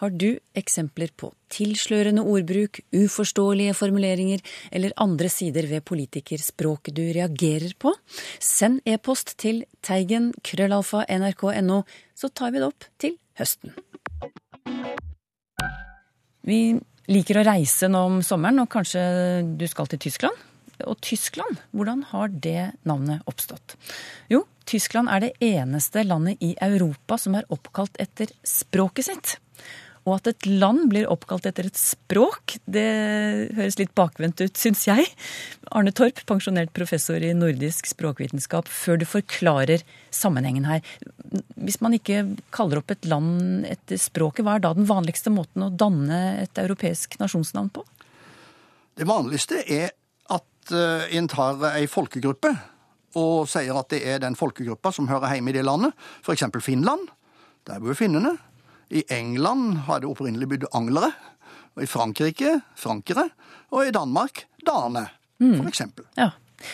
Har 0.00 0.14
du 0.14 0.40
eksempler 0.56 1.12
på 1.18 1.32
tilslørende 1.52 2.24
ordbruk, 2.24 2.80
uforståelige 2.94 3.74
formuleringer 3.76 4.42
eller 4.72 4.94
andre 5.02 5.28
sider 5.32 5.68
ved 5.70 5.84
politikerspråket 5.86 6.96
du 6.96 7.02
reagerer 7.12 7.74
på? 7.78 7.92
Send 8.40 8.80
e-post 8.88 9.36
til 9.42 9.64
teigen 9.86 10.30
krøllalfa 10.46 11.04
nrk.no, 11.10 11.82
så 12.20 12.28
tar 12.28 12.52
vi 12.52 12.60
det 12.60 12.68
opp 12.68 12.84
til 13.00 13.16
høsten. 13.40 13.72
Vi 16.44 16.60
liker 17.10 17.40
å 17.40 17.46
reise 17.46 17.88
nå 17.90 18.04
om 18.10 18.20
sommeren, 18.24 18.62
og 18.62 18.70
kanskje 18.72 19.02
du 19.58 19.66
skal 19.70 19.88
til 19.90 20.02
Tyskland? 20.04 20.46
Og 20.88 20.96
Tyskland, 21.04 21.58
hvordan 21.76 22.06
har 22.12 22.30
det 22.32 22.70
navnet 22.88 23.26
oppstått? 23.28 23.76
Jo, 24.32 24.44
Tyskland 24.68 25.10
er 25.12 25.26
det 25.26 25.34
eneste 25.44 26.04
landet 26.06 26.40
i 26.44 26.54
Europa 26.62 27.18
som 27.20 27.36
er 27.36 27.48
oppkalt 27.52 28.00
etter 28.00 28.32
språket 28.46 29.10
sitt. 29.10 29.34
Og 30.08 30.16
at 30.16 30.30
et 30.30 30.46
land 30.48 30.86
blir 30.88 31.08
oppkalt 31.12 31.44
etter 31.48 31.68
et 31.68 31.76
språk, 31.76 32.56
det 32.64 32.86
høres 33.56 33.76
litt 33.80 33.92
bakvendt 33.98 34.40
ut, 34.40 34.56
syns 34.56 34.86
jeg. 34.88 35.04
Arne 35.76 35.92
Torp, 35.96 36.22
pensjonert 36.28 36.72
professor 36.76 37.20
i 37.20 37.34
nordisk 37.36 37.90
språkvitenskap, 37.90 38.70
før 38.70 39.02
du 39.02 39.06
forklarer 39.08 39.84
sammenhengen 40.14 40.64
her. 40.70 40.80
Hvis 41.60 41.80
man 41.84 41.98
ikke 41.98 42.24
kaller 42.54 42.80
opp 42.80 42.94
et 42.94 43.06
land 43.10 43.68
etter 43.68 44.00
språket, 44.00 44.46
hva 44.46 44.56
er 44.56 44.64
da 44.64 44.72
den 44.76 44.88
vanligste 44.88 45.32
måten 45.34 45.68
å 45.68 45.72
danne 45.72 46.20
et 46.46 46.60
europeisk 46.64 47.20
nasjonsnavn 47.20 47.72
på? 47.76 47.84
Det 48.96 49.06
vanligste 49.08 49.60
er 49.68 49.92
at 50.32 50.74
eh, 50.74 51.08
en 51.20 51.28
tar 51.30 51.60
ei 51.74 51.86
folkegruppe 51.90 52.56
og 53.20 53.48
sier 53.50 53.74
at 53.76 53.90
det 53.92 54.04
er 54.06 54.20
den 54.22 54.36
folkegruppa 54.38 54.92
som 54.94 55.08
hører 55.10 55.34
hjemme 55.34 55.52
i 55.52 55.56
det 55.56 55.66
landet. 55.66 55.96
Eksempel 56.24 56.62
Finland. 56.64 57.08
Der 57.68 57.82
bor 57.82 57.96
finnene. 57.98 58.36
I 58.90 59.04
England 59.08 59.84
har 59.86 60.02
det 60.02 60.10
opprinnelig 60.10 60.48
bodd 60.50 60.66
anglere. 60.74 61.12
Og 61.76 61.84
i 61.84 61.88
Frankrike 61.90 62.58
frankere. 62.76 63.28
Og 63.70 63.86
i 63.86 63.94
Danmark 63.94 64.44
dane, 64.66 65.06
for 65.38 65.68
eksempel. 65.70 66.04
Ja. 66.18 66.32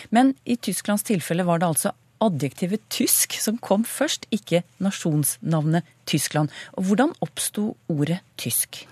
Men 0.09 0.33
i 0.43 0.57
Tysklands 0.57 1.05
tilfelle 1.07 1.45
var 1.47 1.61
det 1.61 1.69
altså 1.69 1.93
adjektivet 2.23 2.81
tysk 2.89 3.37
som 3.39 3.59
kom 3.61 3.85
først, 3.85 4.25
ikke 4.33 4.63
nasjonsnavnet 4.83 5.85
Tyskland. 6.09 6.49
Og 6.73 6.89
hvordan 6.89 7.13
oppsto 7.21 7.75
ordet 7.87 8.19
tysk? 8.41 8.87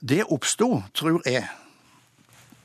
Det 0.00 0.24
oppsto, 0.26 0.82
tror 0.96 1.22
jeg, 1.28 1.46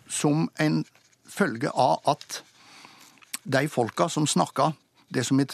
som 0.07 0.49
en 0.59 0.83
følge 1.29 1.69
av 1.69 2.01
at 2.09 2.41
de 3.43 3.67
folka 3.69 4.07
som 4.09 4.27
snakka 4.27 4.71
det 5.13 5.25
som 5.27 5.37
vi 5.37 5.45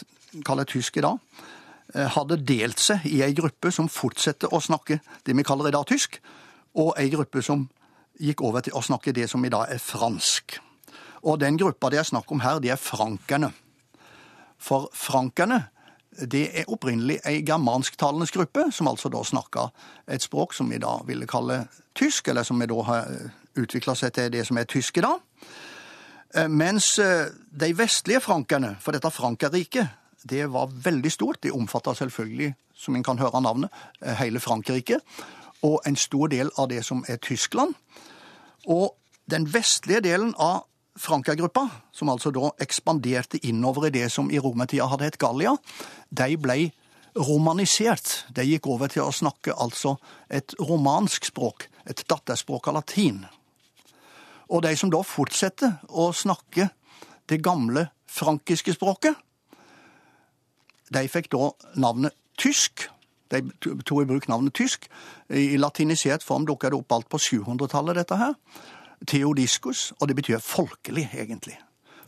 kaller 0.46 0.64
tysk 0.64 0.96
i 0.96 1.04
dag, 1.04 1.18
hadde 1.92 2.38
delt 2.40 2.80
seg 2.80 3.04
i 3.04 3.18
ei 3.24 3.34
gruppe 3.36 3.72
som 3.74 3.90
fortsetter 3.92 4.52
å 4.54 4.60
snakke 4.64 5.00
det 5.26 5.36
vi 5.36 5.44
kaller 5.44 5.68
i 5.68 5.74
dag 5.74 5.84
tysk, 5.88 6.20
og 6.78 6.94
ei 6.96 7.10
gruppe 7.12 7.42
som 7.44 7.66
gikk 8.20 8.40
over 8.44 8.64
til 8.64 8.76
å 8.76 8.84
snakke 8.84 9.12
det 9.12 9.28
som 9.30 9.44
i 9.44 9.50
dag 9.52 9.68
er 9.72 9.82
fransk. 9.82 10.56
Og 11.22 11.38
den 11.40 11.58
gruppa 11.60 11.90
det 11.92 12.00
er 12.00 12.08
snakk 12.08 12.32
om 12.32 12.40
her, 12.42 12.60
det 12.62 12.72
er 12.74 12.80
frankerne. 12.80 13.52
For 14.62 14.88
frankerne 14.94 15.66
det 16.12 16.44
er 16.60 16.68
opprinnelig 16.68 17.20
ei 17.24 17.40
germansktalende 17.46 18.26
gruppe, 18.32 18.66
som 18.72 18.88
altså 18.90 19.08
da 19.08 19.22
snakka 19.24 19.68
et 20.12 20.22
språk 20.22 20.52
som 20.54 20.68
vi 20.70 20.80
da 20.82 20.98
ville 21.08 21.26
kalle 21.26 21.64
tysk, 21.96 22.28
eller 22.28 22.44
som 22.44 22.60
vi 22.60 22.68
da 22.68 22.82
har 22.88 23.08
utvikla 23.56 23.94
seg 23.96 24.12
til 24.16 24.32
det 24.32 24.44
som 24.48 24.58
er 24.60 24.68
tysk 24.68 24.98
i 24.98 25.04
dag. 25.06 25.22
Eh, 26.36 26.48
Mens 26.48 26.98
eh, 26.98 27.32
de 27.48 27.72
vestlige 27.76 28.20
frankerne, 28.20 28.76
for 28.80 28.92
dette 28.92 29.10
Frankrike, 29.12 29.86
det 30.22 30.46
var 30.52 30.72
veldig 30.84 31.12
stort. 31.12 31.42
Det 31.42 31.52
omfatta 31.52 31.94
selvfølgelig, 31.94 32.54
som 32.74 32.96
en 32.96 33.02
kan 33.02 33.18
høre 33.18 33.36
av 33.36 33.42
navnet, 33.42 33.70
eh, 34.00 34.14
hele 34.14 34.40
Frankrike. 34.40 35.00
Og 35.62 35.80
en 35.86 35.96
stor 35.96 36.28
del 36.28 36.50
av 36.58 36.68
det 36.68 36.84
som 36.84 37.04
er 37.08 37.16
Tyskland. 37.16 37.74
Og 38.66 38.94
den 39.30 39.46
vestlige 39.46 40.00
delen 40.00 40.34
av 40.38 40.64
Frankrike-gruppa, 40.98 41.68
som 41.92 42.08
altså 42.08 42.30
da 42.30 42.50
ekspanderte 42.60 43.38
innover 43.46 43.86
i 43.86 43.90
det 43.90 44.10
som 44.12 44.30
i 44.30 44.38
romertida 44.38 44.86
hadde 44.86 45.04
hett 45.04 45.18
Gallia, 45.18 45.56
de 46.10 46.36
ble 46.36 46.72
romanisert. 47.16 48.26
De 48.28 48.44
gikk 48.44 48.66
over 48.66 48.88
til 48.92 49.06
å 49.06 49.12
snakke 49.14 49.54
altså 49.56 49.96
et 50.28 50.54
romansk 50.60 51.24
språk, 51.24 51.68
et 51.88 52.04
datterspråk 52.08 52.68
av 52.68 52.74
latin. 52.80 53.24
Og 54.52 54.62
de 54.62 54.76
som 54.76 54.90
da 54.92 55.00
fortsetter 55.06 55.78
å 55.88 56.10
snakke 56.12 56.68
det 57.30 57.40
gamle 57.44 57.88
frankiske 58.12 58.74
språket, 58.76 59.16
de 60.92 61.06
fikk 61.10 61.30
da 61.32 61.50
navnet 61.80 62.16
tysk. 62.40 62.86
De 63.32 63.42
tok 63.62 64.02
i 64.02 64.08
bruk 64.08 64.28
navnet 64.28 64.54
tysk. 64.56 64.88
I 65.32 65.56
latinisert 65.60 66.24
form 66.26 66.46
dukka 66.48 66.70
det 66.70 66.80
opp 66.80 66.96
alt 66.96 67.10
på 67.12 67.20
700-tallet, 67.20 67.98
dette 68.02 68.18
her. 68.20 68.34
Theodiscus, 69.08 69.90
og 69.98 70.08
det 70.08 70.18
betyr 70.20 70.42
folkelig, 70.44 71.08
egentlig. 71.16 71.56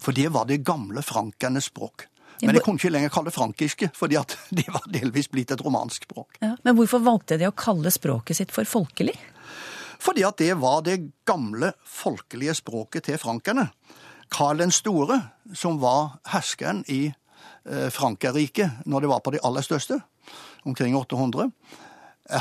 For 0.01 0.15
det 0.15 0.29
var 0.35 0.47
det 0.47 0.63
gamle 0.67 1.03
frankernes 1.03 1.71
språk. 1.73 2.09
Men 2.43 2.59
jeg 2.59 2.65
kunne 2.67 2.81
ikke 2.81 2.93
lenger 2.93 3.13
kalle 3.15 3.31
det 3.31 3.37
frankiske, 3.37 3.91
fordi 3.97 4.19
at 4.21 4.37
det 4.59 4.67
var 4.69 4.87
delvis 4.93 5.31
blitt 5.33 5.55
et 5.55 5.65
romansk 5.65 6.09
språk. 6.09 6.39
Ja. 6.43 6.55
Men 6.67 6.77
hvorfor 6.79 7.03
valgte 7.05 7.39
de 7.41 7.49
å 7.49 7.57
kalle 7.57 7.93
språket 7.95 8.41
sitt 8.41 8.55
for 8.55 8.69
folkelig? 8.69 9.17
Fordi 10.05 10.25
at 10.27 10.41
det 10.43 10.53
var 10.61 10.83
det 10.85 10.99
gamle 11.27 11.73
folkelige 11.89 12.57
språket 12.59 13.09
til 13.09 13.21
frankerne. 13.23 13.69
Karl 14.35 14.61
den 14.61 14.75
store, 14.75 15.21
som 15.55 15.79
var 15.81 16.19
herskeren 16.33 16.83
i 16.91 17.07
eh, 17.09 17.15
Frankrike 17.65 18.67
når 18.85 19.01
det 19.01 19.09
var 19.09 19.23
på 19.25 19.33
de 19.33 19.39
aller 19.41 19.65
største, 19.65 19.97
omkring 20.69 20.97
800, 20.97 21.51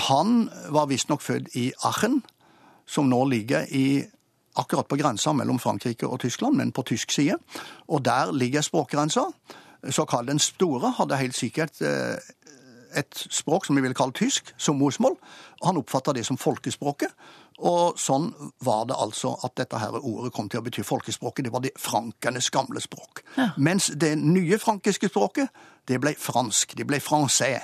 han 0.09 0.49
var 0.71 0.87
visstnok 0.87 1.21
født 1.21 1.55
i 1.59 1.69
Aachen, 1.83 2.21
som 2.87 3.09
nå 3.11 3.21
ligger 3.31 3.67
i 3.71 4.03
akkurat 4.59 4.87
på 4.87 4.97
grensa 4.99 5.33
mellom 5.33 5.59
Frankrike 5.59 6.07
og 6.07 6.19
Tyskland, 6.19 6.57
men 6.57 6.71
på 6.71 6.85
tysk 6.87 7.11
side. 7.11 7.37
Og 7.87 8.05
der 8.05 8.31
ligger 8.31 8.61
språkgrensa. 8.61 9.25
Så 9.89 10.05
Karl 10.05 10.27
den 10.27 10.39
store 10.39 10.93
hadde 10.97 11.19
helt 11.19 11.35
sikkert 11.35 11.81
eh, 11.81 12.15
et 12.99 13.23
språk 13.33 13.67
som 13.67 13.77
vi 13.77 13.83
vil 13.85 13.95
kalle 13.97 14.15
tysk, 14.17 14.53
som 14.57 14.79
morsmål. 14.81 15.15
Han 15.63 15.79
oppfatta 15.81 16.13
det 16.13 16.25
som 16.27 16.39
folkespråket. 16.39 17.13
Og 17.63 17.99
sånn 18.01 18.31
var 18.65 18.87
det 18.89 18.97
altså 18.97 19.35
at 19.45 19.55
dette 19.59 19.79
her 19.79 19.95
ordet 19.99 20.33
kom 20.33 20.49
til 20.49 20.59
å 20.59 20.65
bety 20.65 20.83
folkespråket. 20.85 21.45
Det 21.45 21.53
var 21.53 21.63
det 21.63 21.75
frankernes 21.79 22.49
gamle 22.53 22.81
språk. 22.83 23.23
Ja. 23.37 23.51
Mens 23.57 23.91
det 23.93 24.15
nye 24.19 24.59
frankiske 24.59 25.11
språket, 25.11 25.53
det 25.87 26.01
ble 26.03 26.15
fransk. 26.19 26.75
Det 26.79 26.87
ble 26.89 26.99
français. 27.03 27.61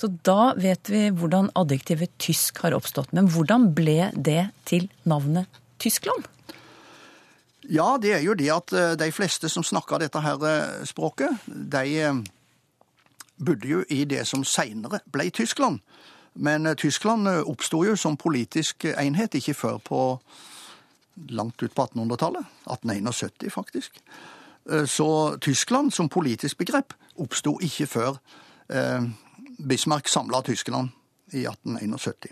Så 0.00 0.10
da 0.26 0.52
vet 0.58 0.90
vi 0.90 1.06
hvordan 1.14 1.50
adjektivet 1.58 2.12
tysk 2.22 2.62
har 2.64 2.76
oppstått. 2.76 3.12
Men 3.16 3.30
hvordan 3.30 3.70
ble 3.76 4.10
det 4.14 4.50
til 4.70 4.88
navnet 5.08 5.60
Tyskland? 5.82 6.26
Ja, 7.70 7.94
det 8.02 8.16
er 8.16 8.24
jo 8.24 8.34
det 8.34 8.48
at 8.50 8.72
eh, 8.74 8.96
de 8.98 9.10
fleste 9.14 9.50
som 9.52 9.62
snakker 9.66 10.02
dette 10.02 10.22
her 10.24 10.42
eh, 10.48 10.84
språket, 10.88 11.44
de 11.46 11.84
eh, 12.02 12.22
bodde 13.44 13.68
jo 13.68 13.84
i 13.88 14.04
det 14.04 14.26
som 14.28 14.44
seinere 14.44 15.00
ble 15.12 15.30
Tyskland. 15.30 15.80
Men 16.34 16.66
eh, 16.66 16.74
Tyskland 16.74 17.28
eh, 17.28 17.42
oppsto 17.48 17.84
jo 17.84 17.96
som 17.96 18.16
politisk 18.16 18.84
enhet 18.84 19.34
ikke 19.34 19.54
før 19.54 19.78
på 19.78 20.02
langt 21.28 21.62
ut 21.62 21.74
på 21.74 21.82
1800-tallet. 21.82 22.44
1871, 22.66 23.52
faktisk. 23.52 24.00
Eh, 24.70 24.86
Så 24.86 25.36
Tyskland 25.40 25.90
som 25.92 26.08
politisk 26.08 26.58
begrep 26.58 26.94
oppsto 27.16 27.58
ikke 27.60 27.86
før 27.86 28.16
Bismarck 29.68 30.08
samla 30.08 30.40
Tyskland 30.46 30.88
i 31.32 31.42
1871. 31.44 32.28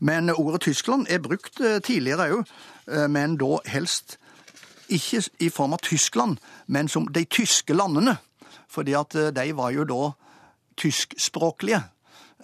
Men 0.00 0.30
ordet 0.30 0.60
Tyskland 0.60 1.06
er 1.10 1.18
brukt 1.18 1.58
tidligere 1.84 2.28
òg, 2.30 2.44
men 3.10 3.34
da 3.36 3.58
helst 3.66 4.18
ikke 4.88 5.22
i 5.40 5.48
form 5.48 5.72
av 5.72 5.82
Tyskland, 5.82 6.38
men 6.66 6.88
som 6.88 7.06
de 7.06 7.24
tyske 7.24 7.74
landene. 7.74 8.16
Fordi 8.72 8.96
at 8.96 9.14
eh, 9.20 9.30
de 9.36 9.52
var 9.58 9.74
jo 9.76 9.84
da 9.88 10.00
tyskspråklige. 10.80 11.82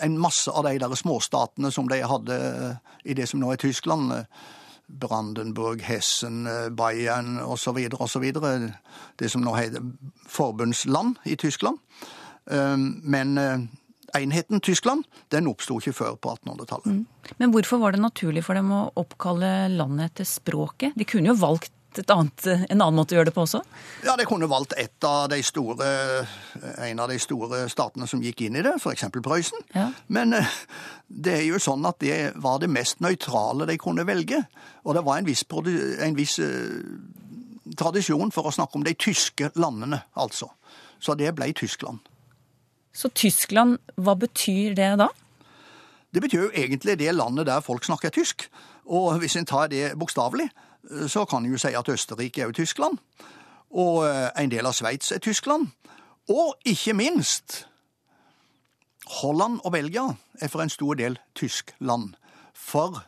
En 0.00 0.18
masse 0.20 0.50
av 0.52 0.68
de 0.68 0.76
der 0.78 0.94
småstatene 0.94 1.72
som 1.74 1.88
de 1.90 2.02
hadde 2.06 2.36
eh, 2.36 2.94
i 3.10 3.16
det 3.18 3.28
som 3.30 3.40
nå 3.40 3.52
er 3.54 3.60
Tyskland. 3.62 4.12
eh, 4.12 4.24
Brandenburg, 4.88 5.82
Hessen, 5.84 6.46
Bayern 6.72 7.34
osv. 7.44 7.76
osv. 8.00 8.22
Det 9.20 9.28
som 9.28 9.42
nå 9.44 9.52
heter 9.52 9.84
forbundsland 10.28 11.18
i 11.28 11.36
Tyskland. 11.36 11.76
Eh, 12.50 12.76
Men 13.04 13.68
enheten 14.16 14.60
Tyskland, 14.64 15.04
den 15.28 15.46
oppsto 15.50 15.76
ikke 15.78 15.92
før 15.92 16.14
på 16.16 16.32
1800-tallet. 16.38 17.04
Men 17.36 17.52
hvorfor 17.52 17.82
var 17.82 17.92
det 17.92 18.00
naturlig 18.00 18.44
for 18.46 18.56
dem 18.56 18.70
å 18.72 18.86
oppkalle 18.96 19.68
landet 19.68 20.14
etter 20.14 20.24
språket? 20.24 20.96
De 20.96 21.04
kunne 21.04 21.34
jo 21.34 21.36
valgt 21.36 21.72
annet, 22.08 22.46
en 22.46 22.80
annen 22.80 22.96
måte 22.96 23.14
å 23.14 23.18
gjøre 23.18 23.30
det 23.30 23.34
på 23.36 23.44
også? 23.46 23.60
Ja, 24.06 24.14
de 24.18 24.26
kunne 24.28 24.48
valgt 24.50 24.74
et 24.78 25.04
av 25.06 25.28
de 25.32 25.40
store, 25.42 25.88
en 26.84 27.02
av 27.02 27.10
de 27.10 27.18
store 27.22 27.64
statene 27.72 28.08
som 28.10 28.22
gikk 28.22 28.44
inn 28.46 28.58
i 28.58 28.64
det, 28.66 28.76
f.eks. 28.78 29.06
Prøysen. 29.24 29.64
Ja. 29.74 29.88
Men 30.12 30.36
eh, 30.36 30.56
det 31.08 31.38
er 31.40 31.46
jo 31.48 31.60
sånn 31.62 31.86
at 31.88 32.00
det 32.04 32.18
var 32.42 32.60
det 32.62 32.70
mest 32.72 33.02
nøytrale 33.04 33.68
de 33.68 33.78
kunne 33.80 34.06
velge. 34.08 34.42
Og 34.84 34.94
det 34.98 35.04
var 35.06 35.20
en 35.20 35.28
viss, 35.28 35.44
en 35.48 36.18
viss 36.18 36.38
eh, 36.44 36.78
tradisjon 37.78 38.32
for 38.34 38.48
å 38.48 38.54
snakke 38.54 38.78
om 38.78 38.86
de 38.86 38.96
tyske 38.98 39.52
landene, 39.58 40.02
altså. 40.18 40.50
Så 41.00 41.14
det 41.18 41.30
ble 41.36 41.52
Tyskland. 41.56 42.02
Så 42.94 43.10
Tyskland, 43.14 43.78
hva 43.94 44.16
betyr 44.18 44.74
det 44.74 44.94
da? 44.98 45.08
Det 46.10 46.22
betyr 46.24 46.46
jo 46.46 46.54
egentlig 46.56 46.96
det 46.98 47.12
landet 47.14 47.46
der 47.46 47.62
folk 47.62 47.84
snakker 47.84 48.10
tysk. 48.10 48.48
Og 48.88 49.18
hvis 49.20 49.36
en 49.36 49.46
tar 49.46 49.68
det 49.70 49.92
bokstavelig, 50.00 50.48
så 51.08 51.24
kan 51.24 51.44
en 51.44 51.52
jo 51.52 51.58
si 51.58 51.74
at 51.74 51.88
Østerrike 51.88 52.40
er 52.40 52.50
jo 52.50 52.52
Tyskland. 52.52 52.98
Og 53.70 54.04
eh, 54.08 54.30
en 54.36 54.50
del 54.50 54.66
av 54.66 54.72
Sveits 54.72 55.12
er 55.12 55.18
Tyskland. 55.18 55.68
Og 56.28 56.54
ikke 56.64 56.94
minst 56.96 57.66
Holland 59.20 59.60
og 59.64 59.72
Belgia 59.72 60.06
er 60.40 60.48
for 60.48 60.62
en 60.62 60.72
stor 60.72 60.94
del 60.94 61.18
Tyskland. 61.34 62.14
For 62.54 63.02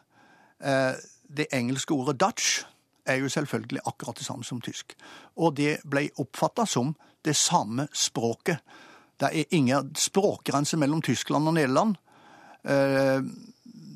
eh, 0.61 0.97
det 1.37 1.47
engelske 1.53 1.95
ordet 1.95 2.21
Dutch 2.21 2.65
er 3.07 3.21
jo 3.21 3.29
selvfølgelig 3.29 3.81
akkurat 3.87 4.19
det 4.19 4.27
samme 4.27 4.45
som 4.45 4.61
tysk. 4.61 4.95
Og 5.37 5.57
det 5.57 5.79
ble 5.91 6.09
oppfatta 6.21 6.67
som 6.67 6.95
det 7.25 7.37
samme 7.37 7.89
språket. 7.93 8.61
Det 9.21 9.29
er 9.29 9.57
ingen 9.57 9.95
språkgrense 9.97 10.77
mellom 10.77 11.03
Tyskland 11.03 11.49
og 11.49 11.55
Nederland. 11.55 11.97
Eh, 12.65 13.21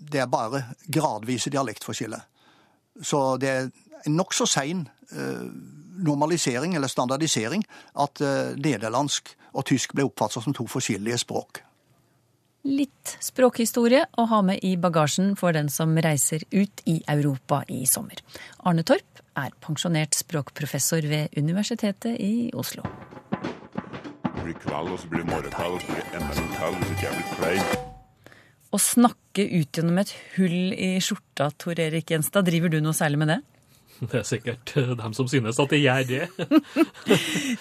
Det 0.05 0.21
er 0.21 0.27
bare 0.27 0.63
gradvise 0.93 1.51
dialektforskjeller. 1.51 2.21
Så 3.03 3.37
det 3.43 3.51
er 3.51 3.71
en 4.05 4.17
nokså 4.19 4.47
sein 4.47 4.85
eh, 5.13 5.47
normalisering 6.05 6.75
eller 6.75 6.91
standardisering 6.91 7.65
at 8.03 8.21
eh, 8.21 8.55
nederlandsk 8.59 9.35
og 9.55 9.67
tysk 9.71 9.95
ble 9.95 10.07
oppfattet 10.09 10.45
som 10.45 10.55
to 10.57 10.67
forskjellige 10.71 11.23
språk. 11.25 11.63
litt 12.65 13.19
språkhistorie 13.21 14.07
å 14.17 14.25
ha 14.31 14.39
med 14.43 14.63
i 14.65 14.77
bagasjen 14.81 15.35
for 15.37 15.53
den 15.53 15.69
som 15.69 15.93
reiser 16.01 16.47
ut 16.51 16.81
i 16.89 17.03
Europa 17.13 17.61
i 17.69 17.85
sommer. 17.87 18.23
Arne 18.65 18.83
Torp 18.83 19.21
er 19.37 19.53
pensjonert 19.61 20.17
språkprofessor 20.17 21.05
ved 21.11 21.37
Universitetet 21.37 22.17
i 22.21 22.51
Oslo. 22.57 22.83
Det 24.25 24.47
blir 24.47 24.57
kveld, 24.63 24.95
og 24.95 24.99
så 25.01 25.11
blir 25.13 25.25
det 25.25 25.29
morgenkveld, 25.29 25.77
og 25.77 25.85
så 25.85 25.93
blir 25.93 26.09
det 26.09 26.23
enda 26.23 26.41
en 26.41 26.55
kveld 26.57 26.81
hvis 26.81 26.95
ikke 26.95 27.07
jeg 27.07 27.19
blir 27.19 27.29
klein. 27.37 27.85
Å 28.73 28.81
snakke 28.81 29.24
ut 29.43 29.81
gjennom 29.81 29.99
et 30.03 30.15
hull 30.37 30.75
i 30.77 30.95
skjorta, 31.03 31.51
Tor 31.59 31.81
Erik 31.81 32.13
Gjenstad, 32.13 32.47
driver 32.47 32.71
du 32.71 32.81
noe 32.85 32.95
særlig 32.97 33.21
med 33.25 33.35
det? 33.35 33.41
Det 34.03 34.19
er 34.19 34.25
sikkert 34.27 34.73
eh, 34.81 34.93
dem 34.99 35.13
som 35.17 35.29
synes 35.31 35.59
at 35.63 35.71
det 35.71 35.81
gjør 35.81 36.07
det. 36.11 36.23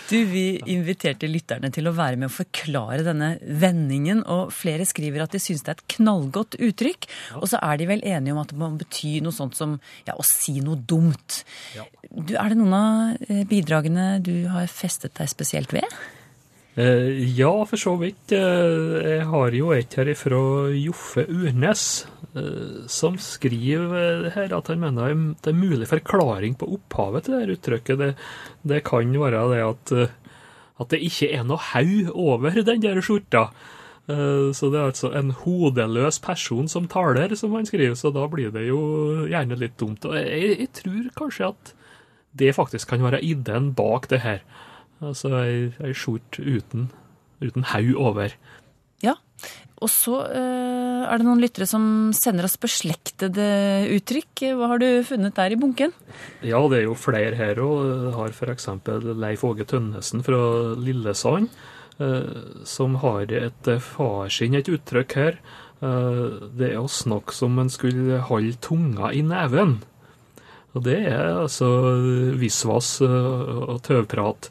Du, 0.10 0.16
Vi 0.30 0.46
inviterte 0.72 1.30
lytterne 1.30 1.70
til 1.74 1.88
å 1.90 1.94
være 1.96 2.18
med 2.20 2.32
å 2.32 2.34
forklare 2.34 3.06
denne 3.06 3.36
vendingen, 3.44 4.24
og 4.26 4.54
flere 4.56 4.88
skriver 4.90 5.26
at 5.26 5.36
de 5.36 5.42
syns 5.44 5.64
det 5.66 5.76
er 5.76 5.80
et 5.80 5.86
knallgodt 5.98 6.58
uttrykk. 6.58 7.08
Og 7.42 7.48
så 7.52 7.62
er 7.62 7.80
de 7.80 7.90
vel 7.92 8.04
enige 8.08 8.36
om 8.36 8.42
at 8.42 8.54
det 8.54 8.60
må 8.60 8.72
bety 8.80 9.16
noe 9.24 9.36
sånt 9.36 9.58
som 9.60 9.78
ja, 10.08 10.18
å 10.18 10.26
si 10.28 10.58
noe 10.66 10.80
dumt. 10.80 11.44
Ja. 11.78 11.86
Du, 12.10 12.36
er 12.40 12.52
det 12.52 12.60
noen 12.60 12.76
av 12.78 13.30
eh, 13.30 13.46
bidragene 13.50 14.18
du 14.24 14.36
har 14.52 14.70
festet 14.72 15.16
deg 15.20 15.32
spesielt 15.32 15.76
ved? 15.76 15.88
Eh, 16.76 17.38
Ja, 17.38 17.66
for 17.66 17.78
så 17.78 17.96
vidt. 18.00 18.32
Eh, 18.32 19.20
Jeg 19.20 19.26
har 19.28 19.52
jo 19.52 19.72
et 19.72 19.94
her 19.94 20.14
fra 20.16 20.70
Joffe 20.74 21.26
Urnes, 21.30 22.08
eh, 22.36 22.88
som 22.88 23.18
skriver 23.18 24.32
her 24.34 24.54
at 24.58 24.68
han 24.68 24.80
mener 24.80 25.14
det 25.44 25.54
er 25.54 25.54
mulig 25.54 25.88
forklaring 25.88 26.58
på 26.58 26.66
opphavet 26.74 27.26
til 27.26 27.34
det 27.40 27.58
uttrykket. 27.60 27.98
Det, 27.98 28.16
det 28.66 28.84
kan 28.84 29.14
være 29.14 29.54
det 29.54 29.62
at, 29.62 30.10
at 30.80 30.90
det 30.90 31.04
ikke 31.04 31.32
er 31.32 31.44
noe 31.44 31.58
haug 31.58 32.10
over 32.16 32.50
den 32.50 32.82
der 32.82 33.02
skjorta. 33.02 33.52
Så 34.06 34.68
det 34.68 34.76
er 34.82 34.90
altså 34.90 35.14
en 35.16 35.30
hodeløs 35.32 36.20
person 36.20 36.68
som 36.68 36.90
taler, 36.92 37.34
som 37.36 37.54
han 37.54 37.66
skriver, 37.66 37.96
så 37.96 38.12
da 38.12 38.28
blir 38.28 38.52
det 38.52 38.68
jo 38.68 39.24
gjerne 39.32 39.56
litt 39.56 39.78
dumt. 39.80 40.04
Og 40.04 40.18
jeg, 40.18 40.58
jeg 40.60 40.74
tror 40.74 41.08
kanskje 41.16 41.48
at 41.48 41.74
det 42.36 42.52
faktisk 42.56 42.90
kan 42.90 43.00
være 43.06 43.24
ideen 43.24 43.72
bak 43.74 44.10
det 44.10 44.20
her. 44.26 44.42
Altså 45.04 45.34
ei, 45.42 45.70
ei 45.84 45.94
skjort 45.98 46.40
uten, 46.40 46.88
uten 47.44 47.66
haug 47.74 47.96
over. 48.00 48.36
Ja. 49.04 49.18
Og 49.84 49.92
så 49.92 50.16
uh, 50.16 51.04
er 51.04 51.20
det 51.20 51.28
noen 51.28 51.42
lyttere 51.44 51.68
som 51.68 51.86
sender 52.16 52.48
oss 52.48 52.56
beslektede 52.62 53.46
uttrykk. 53.92 54.46
Hva 54.56 54.72
har 54.72 54.80
du 54.80 54.88
funnet 55.08 55.36
der 55.36 55.56
i 55.56 55.60
bunken? 55.60 55.92
Ja, 56.46 56.62
det 56.72 56.80
er 56.80 56.86
jo 56.88 56.96
flere 57.00 57.36
her 57.36 57.60
òg. 57.64 58.14
Har 58.16 58.32
f.eks. 58.32 58.70
Leif 59.20 59.44
Åge 59.44 59.68
Tønnesen 59.68 60.24
fra 60.24 60.40
Lillesand, 60.80 61.52
uh, 62.00 62.64
som 62.68 63.00
har 63.04 63.28
et 63.28 63.72
eh, 63.72 63.84
farsinn, 63.84 64.56
et 64.56 64.72
uttrykk 64.72 65.18
her. 65.20 65.42
Uh, 65.84 66.48
det 66.56 66.72
er 66.72 66.80
å 66.80 66.88
snakke 66.88 67.36
som 67.36 67.60
en 67.60 67.72
skulle 67.74 68.24
holde 68.30 68.56
tunga 68.64 69.12
i 69.12 69.26
neven. 69.26 69.82
Og 70.74 70.88
det 70.88 71.02
er 71.12 71.36
altså 71.44 71.68
visvas 72.40 72.96
og 73.06 73.76
tøvprat. 73.86 74.48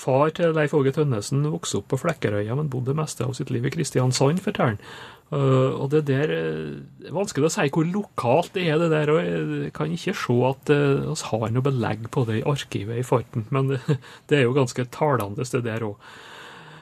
Far 0.00 0.32
til 0.32 0.54
Leif 0.56 0.72
Åge 0.76 0.94
Tønnesen 0.96 1.42
vokste 1.52 1.80
opp 1.80 1.90
på 1.92 1.98
Flekkerøya, 2.00 2.54
men 2.56 2.70
bodde 2.72 2.96
meste 2.96 3.26
av 3.26 3.34
sitt 3.36 3.50
liv 3.52 3.66
i 3.68 3.72
Kristiansand, 3.74 4.40
forteller 4.40 4.76
han. 4.76 4.84
Uh, 5.30 5.76
og 5.76 5.92
det 5.92 6.00
der 6.08 6.32
uh, 6.32 6.78
er 7.06 7.14
vanskelig 7.14 7.46
å 7.46 7.52
si 7.54 7.68
hvor 7.70 7.86
lokalt 7.86 8.54
det 8.56 8.64
er, 8.66 8.80
det 8.80 8.88
der, 8.90 9.12
og 9.12 9.20
jeg 9.20 9.74
kan 9.76 9.92
ikke 9.94 10.14
se 10.18 10.36
at 10.48 10.72
uh, 10.74 11.26
har 11.30 11.52
noe 11.52 11.66
belegg 11.68 12.08
på 12.10 12.24
det 12.26 12.40
i 12.40 12.46
arkivet 12.50 12.98
i 12.98 13.04
farten, 13.06 13.44
men 13.54 13.74
det, 13.74 13.78
det 14.30 14.40
er 14.40 14.48
jo 14.48 14.56
ganske 14.56 14.88
talende, 14.90 15.46
det 15.46 15.62
der 15.68 15.84
òg. 15.86 16.00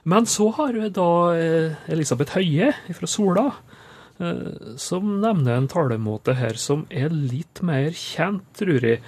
Men 0.08 0.28
så 0.30 0.46
har 0.56 0.78
vi 0.78 0.88
da 0.94 1.10
uh, 1.34 1.90
Elisabeth 1.92 2.38
Høie 2.38 2.70
fra 2.96 3.10
Sola, 3.10 3.48
uh, 4.22 4.76
som 4.80 5.18
nevner 5.20 5.58
en 5.58 5.68
talemåte 5.68 6.38
her 6.38 6.56
som 6.60 6.86
er 6.88 7.12
litt 7.12 7.60
mer 7.66 7.90
kjent, 7.92 8.46
tror 8.56 8.78
jeg. 8.94 9.02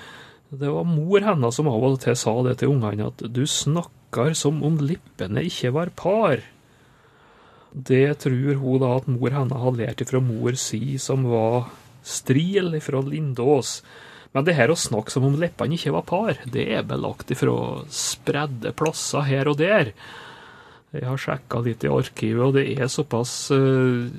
Det 0.50 0.68
var 0.68 0.84
mor 0.84 1.22
hennes 1.22 1.54
som 1.54 1.70
av 1.70 1.86
og 1.86 2.00
til 2.02 2.18
sa 2.18 2.34
det 2.42 2.58
til 2.60 2.74
ungene, 2.74 3.08
at 3.08 3.22
du 3.22 3.44
snakker 3.46 3.99
som 4.34 4.62
om 4.66 4.78
lippene 4.82 5.44
ikke 5.46 5.70
var 5.76 5.92
par. 5.94 6.42
Det 7.70 8.18
tror 8.24 8.58
hun 8.58 8.80
da 8.82 8.96
at 8.98 9.06
mor 9.06 9.30
henne 9.30 9.60
hadde 9.62 9.78
lært 9.78 10.02
ifra 10.02 10.20
mor 10.20 10.56
si, 10.58 10.98
som 10.98 11.24
var 11.30 11.70
stril 12.02 12.74
ifra 12.74 13.00
Lindås. 13.00 13.80
Men 14.32 14.46
det 14.46 14.56
her 14.58 14.70
å 14.70 14.78
snakke 14.78 15.10
som 15.10 15.26
om 15.26 15.38
leppene 15.38 15.74
ikke 15.74 15.94
var 15.94 16.06
par, 16.06 16.38
det 16.46 16.66
er 16.74 16.86
belagt 16.86 17.30
ifra 17.34 17.82
spredde 17.90 18.74
plasser 18.78 19.26
her 19.26 19.50
og 19.50 19.58
der. 19.58 19.92
Jeg 20.90 21.06
har 21.06 21.18
sjekka 21.22 21.62
litt 21.62 21.84
i 21.86 21.90
arkivet, 21.90 22.42
og 22.42 22.56
det 22.58 22.66
er 22.74 22.90
såpass 22.90 23.32
uh, 23.54 24.10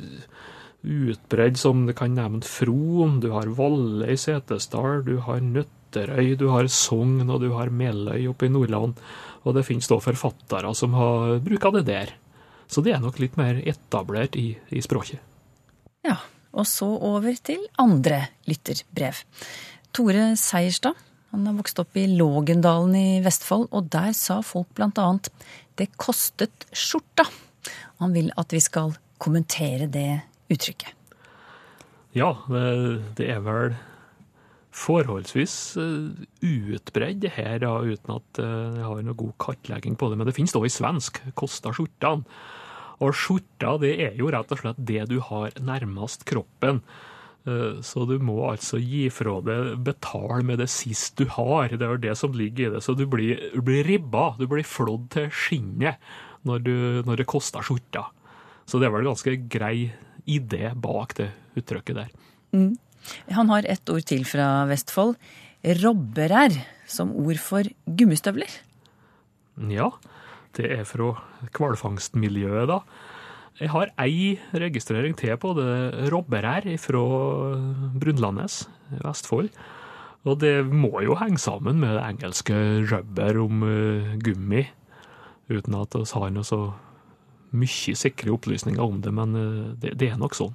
utbredd 0.81 1.59
som 1.59 1.85
det 1.87 1.97
kan 1.99 2.15
nevne 2.15 2.47
Fron, 2.47 3.19
du 3.23 3.31
har 3.35 3.51
Valle 3.55 4.11
i 4.13 4.19
Setesdal, 4.19 5.03
du 5.07 5.17
har 5.25 5.43
Nøtterøy, 5.43 6.35
du 6.39 6.47
har 6.51 6.71
Sogn 6.71 7.27
og 7.27 7.43
du 7.43 7.51
har 7.55 7.71
Meløy 7.71 8.29
oppe 8.31 8.47
i 8.47 8.53
Nordland. 8.53 8.99
Og 9.41 9.55
det 9.57 9.65
finnes 9.65 9.89
da 9.89 9.97
forfattere 10.01 10.73
som 10.77 10.93
har 10.97 11.39
bruka 11.43 11.71
det 11.77 11.85
der. 11.89 12.13
Så 12.71 12.83
det 12.85 12.93
er 12.95 13.03
nok 13.03 13.19
litt 13.19 13.37
mer 13.39 13.59
etablert 13.67 14.37
i, 14.39 14.53
i 14.69 14.81
språket. 14.83 15.19
Ja, 16.07 16.17
og 16.55 16.67
så 16.69 16.87
over 16.87 17.35
til 17.43 17.63
andre 17.81 18.25
lytterbrev. 18.47 19.23
Tore 19.91 20.31
Seierstad 20.39 20.95
han 21.31 21.45
har 21.47 21.55
vokst 21.55 21.79
opp 21.79 21.95
i 21.95 22.09
Lågendalen 22.11 22.95
i 22.95 23.21
Vestfold, 23.23 23.69
og 23.71 23.87
der 23.93 24.11
sa 24.17 24.41
folk 24.43 24.67
blant 24.75 24.99
annet 24.99 25.29
'det 25.79 25.87
kostet 25.95 26.65
skjorta'. 26.75 27.29
Han 28.03 28.11
vil 28.11 28.31
at 28.37 28.51
vi 28.51 28.59
skal 28.59 28.91
kommentere 29.17 29.87
det 29.87 30.21
uttrykket. 30.51 30.91
Ja, 32.13 32.35
det, 32.49 33.15
det 33.15 33.29
er 33.31 33.39
vel 33.39 33.77
forholdsvis 34.71 35.53
eh, 35.81 36.25
utbredd 36.47 37.27
her, 37.35 37.59
da, 37.63 37.73
uten 37.83 38.15
at 38.17 38.41
eh, 38.41 38.79
jeg 38.79 38.87
har 38.87 39.05
noe 39.05 39.19
god 39.19 39.33
kartlegging 39.41 39.97
på 39.99 40.09
det. 40.11 40.19
Men 40.19 40.29
det 40.29 40.35
finnes 40.37 40.55
da 40.55 40.63
i 40.63 40.71
svensk. 40.71 41.21
Kosta 41.37 41.73
skjortan. 41.75 42.25
Og 43.01 43.15
skjorta, 43.17 43.77
det 43.81 43.95
er 44.05 44.19
jo 44.19 44.29
rett 44.31 44.51
og 44.53 44.61
slett 44.61 44.79
det 44.87 45.07
du 45.09 45.17
har 45.25 45.55
nærmest 45.59 46.23
kroppen. 46.29 46.83
Eh, 47.49 47.81
Så 47.81 48.05
du 48.07 48.17
må 48.21 48.37
altså 48.51 48.79
gi 48.79 49.07
fra 49.09 49.39
deg 49.41 49.79
betale 49.83 50.43
med 50.45 50.61
det 50.61 50.69
sist 50.71 51.17
du 51.17 51.25
har. 51.25 51.73
Det 51.73 51.87
er 51.87 51.97
det 52.03 52.15
som 52.19 52.31
ligger 52.37 52.69
i 52.69 52.73
det. 52.75 52.83
Så 52.85 52.95
du 52.95 53.07
blir, 53.09 53.41
du 53.55 53.61
blir 53.65 53.83
ribba, 53.87 54.35
du 54.39 54.47
blir 54.47 54.63
flådd 54.67 55.09
til 55.17 55.31
skinnet 55.33 55.97
når, 56.47 56.63
du, 56.63 56.75
når 57.05 57.21
det 57.21 57.27
koster 57.29 57.65
skjorta. 57.65 58.07
Så 58.69 58.79
det 58.79 58.87
er 58.87 58.93
vel 58.93 59.03
en 59.03 59.11
ganske 59.11 59.35
grei 59.51 59.91
idé 60.29 60.71
bak 60.77 61.17
det 61.17 61.31
uttrykket 61.59 61.97
der. 61.97 62.13
Han 63.31 63.51
har 63.53 63.67
ett 63.69 63.89
ord 63.91 64.05
til 64.09 64.25
fra 64.27 64.65
Vestfold. 64.69 65.17
Robberær, 65.61 66.55
som 66.89 67.13
ord 67.13 67.39
for 67.41 67.67
gummistøvler. 67.85 68.49
Ja, 69.69 69.91
det 70.57 70.71
er 70.73 70.87
fra 70.89 71.13
hvalfangstmiljøet, 71.53 72.69
da. 72.71 72.81
Jeg 73.61 73.69
har 73.69 73.91
ei 74.01 74.39
registrering 74.57 75.13
til 75.19 75.35
på 75.37 75.51
det 75.53 76.09
robberær 76.09 76.65
fra 76.81 77.03
Brunlandnes, 78.01 78.63
Vestfold. 79.03 79.51
Og 80.25 80.37
det 80.41 80.65
må 80.65 81.01
jo 81.01 81.17
henge 81.17 81.41
sammen 81.41 81.81
med 81.81 81.95
det 81.97 82.05
engelske 82.05 82.55
rubber 82.91 83.39
om 83.41 83.63
eh, 83.65 84.15
gummi, 84.21 84.67
uten 85.49 85.77
at 85.77 85.97
vi 85.97 86.05
har 86.13 86.33
noe 86.33 86.45
så 86.45 86.61
mye 87.57 87.95
sikre 87.97 88.33
opplysninger 88.35 88.81
om 88.81 89.01
det, 89.01 89.13
men 89.17 89.37
eh, 89.37 89.71
det, 89.81 89.95
det 89.97 90.11
er 90.11 90.21
nok 90.21 90.37
sånn. 90.37 90.53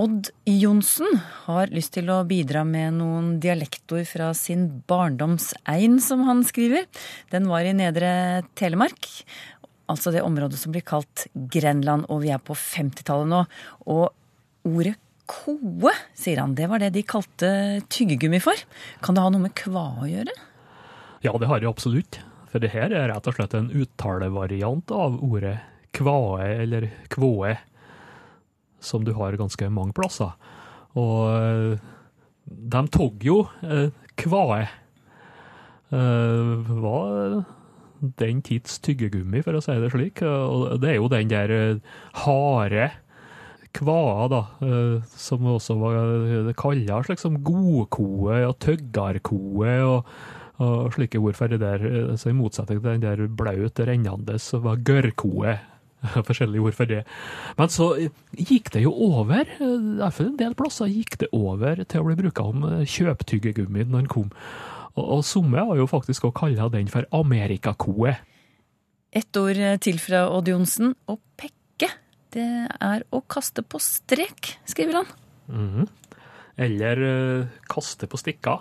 Odd 0.00 0.30
Johnsen 0.48 1.18
har 1.44 1.68
lyst 1.74 1.92
til 1.98 2.08
å 2.08 2.22
bidra 2.24 2.62
med 2.64 2.96
noen 2.96 3.34
dialektord 3.42 4.06
fra 4.08 4.30
sin 4.36 4.64
barndomsein, 4.88 5.98
som 6.00 6.22
han 6.24 6.40
skriver. 6.48 6.86
Den 7.32 7.50
var 7.50 7.68
i 7.68 7.74
Nedre 7.76 8.40
Telemark, 8.56 9.04
altså 9.92 10.14
det 10.14 10.24
området 10.24 10.56
som 10.62 10.72
blir 10.72 10.84
kalt 10.88 11.26
Grenland, 11.34 12.06
og 12.08 12.22
vi 12.24 12.32
er 12.32 12.40
på 12.40 12.56
50-tallet 12.56 13.28
nå. 13.34 13.42
Og 13.92 14.08
ordet 14.70 14.94
koe, 15.28 15.92
sier 16.16 16.40
han, 16.40 16.56
det 16.56 16.70
var 16.72 16.80
det 16.80 16.94
de 16.96 17.04
kalte 17.04 17.50
tyggegummi 17.92 18.40
for. 18.40 18.56
Kan 19.04 19.18
det 19.18 19.24
ha 19.24 19.32
noe 19.32 19.44
med 19.44 19.56
kva 19.60 19.90
å 20.00 20.08
gjøre? 20.08 20.32
Ja, 21.22 21.36
det 21.36 21.50
har 21.50 21.60
jeg 21.60 21.68
absolutt. 21.68 22.22
For 22.48 22.64
det 22.64 22.72
her 22.72 22.96
er 22.96 23.10
rett 23.12 23.28
og 23.28 23.36
slett 23.36 23.52
en 23.56 23.68
uttalevariant 23.76 24.88
av 24.96 25.20
ordet 25.20 25.58
kvae 25.92 26.48
eller 26.64 26.88
kvåe, 27.12 27.58
som 28.82 29.04
du 29.06 29.14
har 29.16 29.38
ganske 29.40 29.70
mange 29.72 29.94
plasser. 29.96 30.34
Og 30.98 31.28
eh, 31.32 31.82
de 32.46 32.84
tog 32.92 33.24
jo 33.24 33.42
eh, 33.64 33.88
kvae. 34.20 34.66
Eh, 35.92 36.72
var 36.82 37.42
den 38.02 38.42
tids 38.42 38.80
tyggegummi, 38.82 39.44
for 39.46 39.56
å 39.56 39.62
si 39.62 39.78
det 39.78 39.92
slik. 39.94 40.24
Og 40.26 40.74
det 40.82 40.92
er 40.92 40.98
jo 40.98 41.10
den 41.12 41.30
der 41.30 41.54
harde 42.24 42.90
kvae, 43.72 44.26
da, 44.28 44.40
som 45.16 45.46
også 45.48 45.76
var 45.80 46.50
kalla 46.58 46.98
liksom 47.06 47.38
godkoe 47.46 48.42
og 48.44 48.58
tøggarkoe 48.60 49.76
og, 49.86 50.10
og 50.60 50.90
slike 50.92 51.22
ord 51.22 51.38
for 51.38 51.54
det 51.54 51.62
der. 51.62 51.86
Så 52.20 52.32
i 52.32 52.36
motsetning 52.36 52.82
til 52.82 52.90
den 52.90 53.06
der 53.06 53.22
blaut 53.30 53.80
rennende, 53.80 54.36
så 54.42 54.60
var 54.66 54.82
gørrkoe 54.82 55.54
forskjellige 56.28 56.66
ord 56.66 56.76
for 56.76 56.90
det. 56.90 57.02
Men 57.58 57.72
så 57.72 57.88
gikk 58.36 58.72
det 58.74 58.84
jo 58.84 58.92
over, 58.92 59.46
i 59.46 59.70
hvert 60.00 60.16
fall 60.16 60.32
en 60.32 60.40
del 60.40 60.56
plasser 60.58 60.90
gikk 60.90 61.18
det 61.22 61.30
over 61.36 61.82
til 61.84 62.02
å 62.02 62.08
bli 62.08 62.18
bruka 62.18 62.46
om 62.50 62.66
eh, 62.68 62.84
kjøptyggegummi 62.88 63.86
når 63.86 64.04
den 64.04 64.12
kom. 64.12 64.30
Og, 64.96 65.04
og 65.04 65.24
somme 65.26 65.62
har 65.62 65.78
jo 65.78 65.88
faktisk 65.90 66.28
òg 66.28 66.36
kalla 66.42 66.68
den 66.72 66.90
for 66.92 67.08
amerikakoe. 67.16 68.16
Ett 69.12 69.36
ord 69.36 69.60
til 69.84 69.98
fra 70.00 70.24
Odd 70.32 70.48
Johnsen. 70.48 70.94
Å 71.08 71.18
pekke, 71.36 71.90
det 72.32 72.48
er 72.80 73.04
å 73.12 73.20
kaste 73.28 73.64
på 73.64 73.80
strek, 73.82 74.54
skriver 74.68 75.02
han. 75.02 75.18
Mhm. 75.52 75.90
Eller 76.62 77.00
uh, 77.00 77.52
kaste 77.72 78.04
på 78.12 78.18
stikka, 78.20 78.58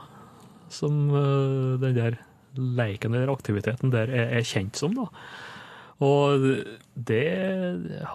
som 0.71 1.09
uh, 1.11 1.79
den 1.79 1.97
der 1.97 2.15
leiken 2.55 3.15
eller 3.15 3.31
aktiviteten 3.31 3.91
der 3.91 4.11
er, 4.11 4.29
er 4.39 4.47
kjent 4.47 4.79
som, 4.79 4.95
da. 4.95 5.09
Og 6.01 6.45
det 6.97 7.25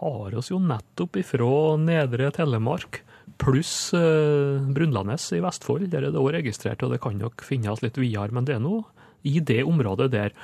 har 0.01 0.35
oss 0.39 0.51
jo 0.51 0.59
nettopp 0.59 1.21
ifra 1.21 1.51
Nedre 1.79 2.33
Telemark, 2.35 3.03
pluss 3.39 3.93
eh, 3.95 4.63
Brunlandnes 4.75 5.29
i 5.37 5.43
Vestfold. 5.45 5.87
Der 5.93 6.09
er 6.09 6.15
det 6.15 6.21
òg 6.21 6.33
registrert, 6.35 6.83
og 6.83 6.95
det 6.95 7.03
kan 7.05 7.19
nok 7.21 7.45
finnes 7.47 7.83
litt 7.85 8.01
videre, 8.01 8.33
men 8.35 8.49
det 8.49 8.57
er 8.57 8.65
nå 8.65 8.81
i 9.27 9.39
det 9.39 9.63
området 9.67 10.11
der. 10.15 10.35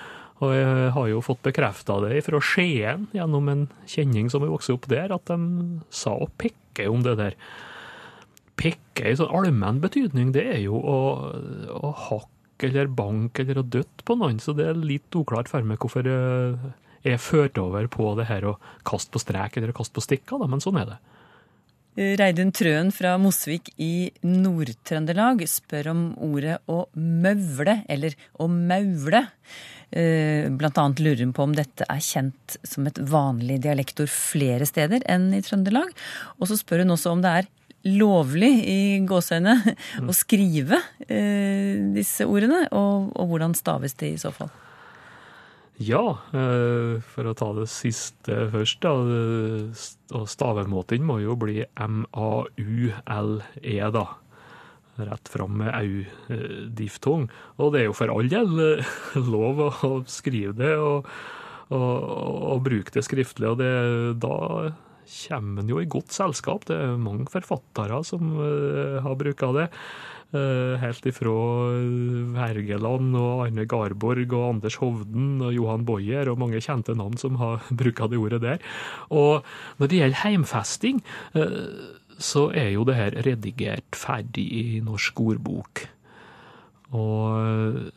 Og 0.42 0.54
jeg 0.54 0.90
har 0.94 1.08
jo 1.10 1.22
fått 1.22 1.42
bekrefta 1.46 2.00
det 2.02 2.22
fra 2.26 2.40
Skien 2.42 3.06
gjennom 3.14 3.50
en 3.50 3.66
kjenning 3.90 4.30
som 4.30 4.42
er 4.42 4.50
vokst 4.50 4.72
opp 4.74 4.88
der, 4.90 5.14
at 5.14 5.30
de 5.30 5.82
sa 5.94 6.14
å 6.18 6.30
pekke 6.38 6.88
om 6.90 7.04
det 7.06 7.16
der. 7.20 7.36
Pekke 8.58 9.12
i 9.12 9.18
sånn 9.18 9.32
allmenn 9.34 9.80
betydning, 9.82 10.32
det 10.34 10.46
er 10.56 10.60
jo 10.64 10.78
å, 10.78 11.00
å 11.78 11.92
hakke 12.08 12.68
eller 12.68 12.90
banke 12.94 13.42
eller 13.42 13.58
å 13.62 13.66
døtte 13.66 14.06
på 14.06 14.14
noen, 14.18 14.38
så 14.42 14.54
det 14.54 14.68
er 14.70 14.78
litt 14.78 15.14
uklart 15.18 15.50
for 15.50 15.66
meg 15.66 15.82
hvorfor 15.82 16.06
jeg 16.06 16.74
er 17.04 17.22
ført 17.22 17.58
over 17.58 17.88
på 17.90 18.12
det 18.18 18.28
her 18.28 18.46
å 18.46 18.58
kaste 18.86 19.12
på 19.14 19.22
strek 19.22 19.58
eller 19.58 19.74
kaste 19.76 19.96
på 19.96 20.04
stikker, 20.04 20.38
da, 20.42 20.50
men 20.50 20.62
sånn 20.62 20.78
er 20.82 20.94
det. 20.94 21.00
Reidun 21.92 22.54
Trøen 22.56 22.88
fra 22.94 23.18
Mosvik 23.20 23.68
i 23.82 24.08
Nord-Trøndelag 24.24 25.42
spør 25.50 25.90
om 25.92 26.00
ordet 26.24 26.56
å 26.72 26.86
møvle, 26.96 27.82
eller 27.84 28.16
å 28.40 28.46
maule. 28.48 29.26
Eh, 29.92 30.48
Blant 30.48 30.80
annet 30.80 31.02
lurer 31.04 31.20
hun 31.20 31.34
på 31.36 31.44
om 31.44 31.52
dette 31.52 31.84
er 31.84 32.00
kjent 32.00 32.56
som 32.64 32.88
et 32.88 32.96
vanlig 32.96 33.60
dialektord 33.66 34.08
flere 34.08 34.64
steder 34.68 35.04
enn 35.04 35.34
i 35.36 35.42
Trøndelag. 35.44 35.92
Og 36.40 36.48
så 36.48 36.56
spør 36.56 36.86
hun 36.86 36.96
også 36.96 37.12
om 37.12 37.24
det 37.24 37.34
er 37.42 37.52
lovlig 37.92 38.52
i 38.72 38.80
gåseøyne 39.04 39.58
å 40.08 40.16
skrive 40.16 40.80
eh, 41.08 41.76
disse 41.92 42.24
ordene, 42.24 42.64
og, 42.72 43.12
og 43.12 43.34
hvordan 43.34 43.58
staves 43.58 44.00
det 44.00 44.14
i 44.14 44.20
så 44.22 44.32
fall? 44.32 44.48
Ja, 45.80 46.18
eh, 46.36 47.00
for 47.00 47.26
å 47.26 47.34
ta 47.36 47.48
det 47.56 47.68
siste 47.72 48.48
først, 48.52 48.84
da. 48.84 48.92
stavemåten 50.28 51.04
må 51.08 51.18
jo 51.22 51.36
bli 51.40 51.62
M-A-U-L-E, 51.80 53.78
da. 53.96 54.04
Rett 55.00 55.28
fram 55.32 55.56
med 55.62 55.72
au-diftong. 55.72 57.30
Og 57.56 57.72
det 57.72 57.80
er 57.80 57.88
jo 57.88 57.96
for 57.96 58.12
all 58.12 58.28
del 58.28 58.60
eh, 58.60 58.94
lov 59.16 59.64
å 59.64 59.92
skrive 60.04 60.52
det 60.60 60.76
og, 60.76 61.08
og, 61.72 62.00
og 62.52 62.64
bruke 62.68 62.92
det 62.92 63.06
skriftlig, 63.08 63.48
og 63.54 63.62
det, 63.62 63.72
da 64.20 64.36
kommer 65.08 65.62
en 65.62 65.70
jo 65.72 65.80
i 65.80 65.88
godt 65.90 66.12
selskap. 66.14 66.66
Det 66.68 66.76
er 66.76 67.00
mange 67.00 67.30
forfattere 67.32 68.02
som 68.06 68.36
eh, 68.36 69.00
har 69.02 69.18
bruka 69.18 69.52
det. 69.56 69.68
Eh, 70.32 70.80
helt 70.80 71.04
ifra 71.04 71.32
Wergeland 72.32 73.16
og 73.20 73.42
Arne 73.44 73.66
Garborg 73.68 74.30
og 74.32 74.44
Anders 74.46 74.78
Hovden 74.80 75.42
og 75.44 75.52
Johan 75.52 75.82
Boyer 75.84 76.30
og 76.32 76.38
mange 76.40 76.62
kjente 76.64 76.94
navn 76.96 77.18
som 77.20 77.36
har 77.36 77.60
bruka 77.82 78.08
det 78.08 78.20
ordet 78.20 78.40
der. 78.40 78.62
Og 79.12 79.44
når 79.76 79.90
det 79.92 79.98
gjelder 79.98 80.22
heimfesting, 80.22 81.02
eh, 81.36 81.58
så 82.16 82.46
er 82.56 82.70
jo 82.72 82.86
det 82.88 82.96
her 82.96 83.18
redigert 83.26 83.98
ferdig 83.98 84.46
i 84.56 84.64
Norsk 84.84 85.20
ordbok. 85.20 85.84
Og 86.96 87.92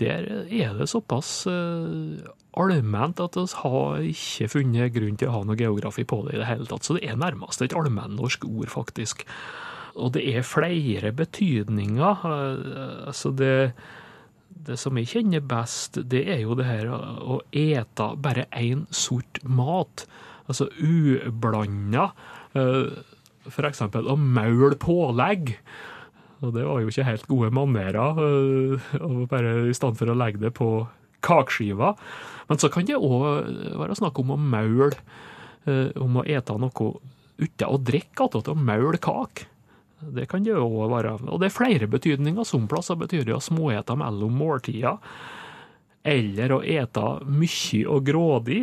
der 0.00 0.28
er 0.52 0.76
det 0.76 0.90
såpass 0.92 1.46
eh, 1.48 2.20
allment 2.60 3.24
at 3.24 3.40
vi 3.40 3.46
har 3.62 4.04
ikke 4.12 4.52
funnet 4.52 4.92
grunn 4.92 5.16
til 5.16 5.32
å 5.32 5.38
ha 5.38 5.42
noe 5.48 5.56
geografi 5.56 6.04
på 6.04 6.26
det 6.26 6.36
i 6.36 6.42
det 6.44 6.52
hele 6.52 6.68
tatt. 6.68 6.84
Så 6.84 6.98
det 6.98 7.08
er 7.08 7.20
nærmest 7.20 7.64
et 7.64 7.76
allmennorsk 7.76 8.44
ord, 8.52 8.68
faktisk. 8.68 9.24
Og 9.96 10.12
det 10.14 10.24
er 10.34 10.46
flere 10.46 11.12
betydninger. 11.12 12.24
eh, 12.30 13.06
Altså 13.10 13.32
det, 13.34 13.72
det 14.66 14.78
som 14.78 14.96
jeg 14.98 15.10
kjenner 15.10 15.40
best, 15.40 15.98
det 16.10 16.26
er 16.28 16.42
jo 16.44 16.54
det 16.54 16.66
her 16.68 16.90
å 16.90 17.40
ete 17.52 18.10
bare 18.16 18.46
én 18.52 18.86
sort 18.90 19.40
mat. 19.44 20.06
Altså 20.46 20.68
ublanda. 20.82 22.10
For 23.50 23.66
eksempel 23.68 24.08
å 24.10 24.16
maule 24.18 24.76
pålegg. 24.76 25.54
Og 26.40 26.54
det 26.56 26.64
var 26.64 26.80
jo 26.80 26.88
ikke 26.88 27.04
helt 27.04 27.26
gode 27.28 27.50
manerer, 27.52 28.16
eh, 28.24 29.24
bare 29.28 29.68
i 29.68 29.74
stedet 29.76 29.98
for 30.00 30.08
å 30.08 30.16
legge 30.16 30.40
det 30.40 30.54
på 30.56 30.88
kakeskiva. 31.20 31.94
Men 32.48 32.58
så 32.58 32.70
kan 32.72 32.86
det 32.88 32.96
òg 32.96 33.76
være 33.76 33.98
snakk 33.98 34.18
om 34.22 34.32
å 34.32 34.38
maule, 34.40 34.96
eh, 35.66 35.90
om 36.00 36.16
å 36.16 36.24
ete 36.24 36.56
noe 36.58 36.94
uten 37.40 37.68
å 37.68 37.76
drikke 37.78 38.24
attåt 38.24 38.48
å 38.48 38.56
maule 38.56 38.98
kake. 38.98 39.46
Det 40.00 40.26
kan 40.30 40.44
det 40.44 40.56
òg 40.56 40.88
være. 40.92 41.16
Og 41.28 41.40
det 41.42 41.50
er 41.50 41.54
flere 41.56 41.88
betydninger. 41.90 42.46
Som 42.48 42.68
plasser 42.70 42.98
betyr 43.00 43.26
det 43.28 43.36
å 43.36 43.42
småete 43.44 43.96
mellom 44.00 44.38
måltider, 44.40 44.96
eller 46.08 46.54
å 46.56 46.62
ete 46.64 47.06
mye 47.28 47.82
og 47.90 48.06
grådig. 48.08 48.62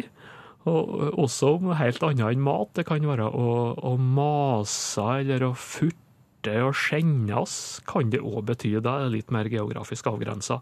Og 0.68 1.22
også 1.24 1.54
helt 1.80 2.04
annet 2.04 2.34
enn 2.34 2.44
mat. 2.44 2.74
Det 2.76 2.88
kan 2.90 3.06
være 3.06 3.30
å, 3.30 3.54
å 3.78 3.94
mase 4.02 5.06
eller 5.22 5.46
å 5.48 5.54
furte 5.56 6.58
og 6.64 6.76
skjennes, 6.80 7.54
kan 7.88 8.12
det 8.12 8.24
òg 8.24 8.46
bety. 8.50 8.74
Da 8.80 8.98
er 8.98 9.08
det 9.08 9.16
litt 9.20 9.34
mer 9.36 9.50
geografisk 9.52 10.10
avgrensa. 10.12 10.60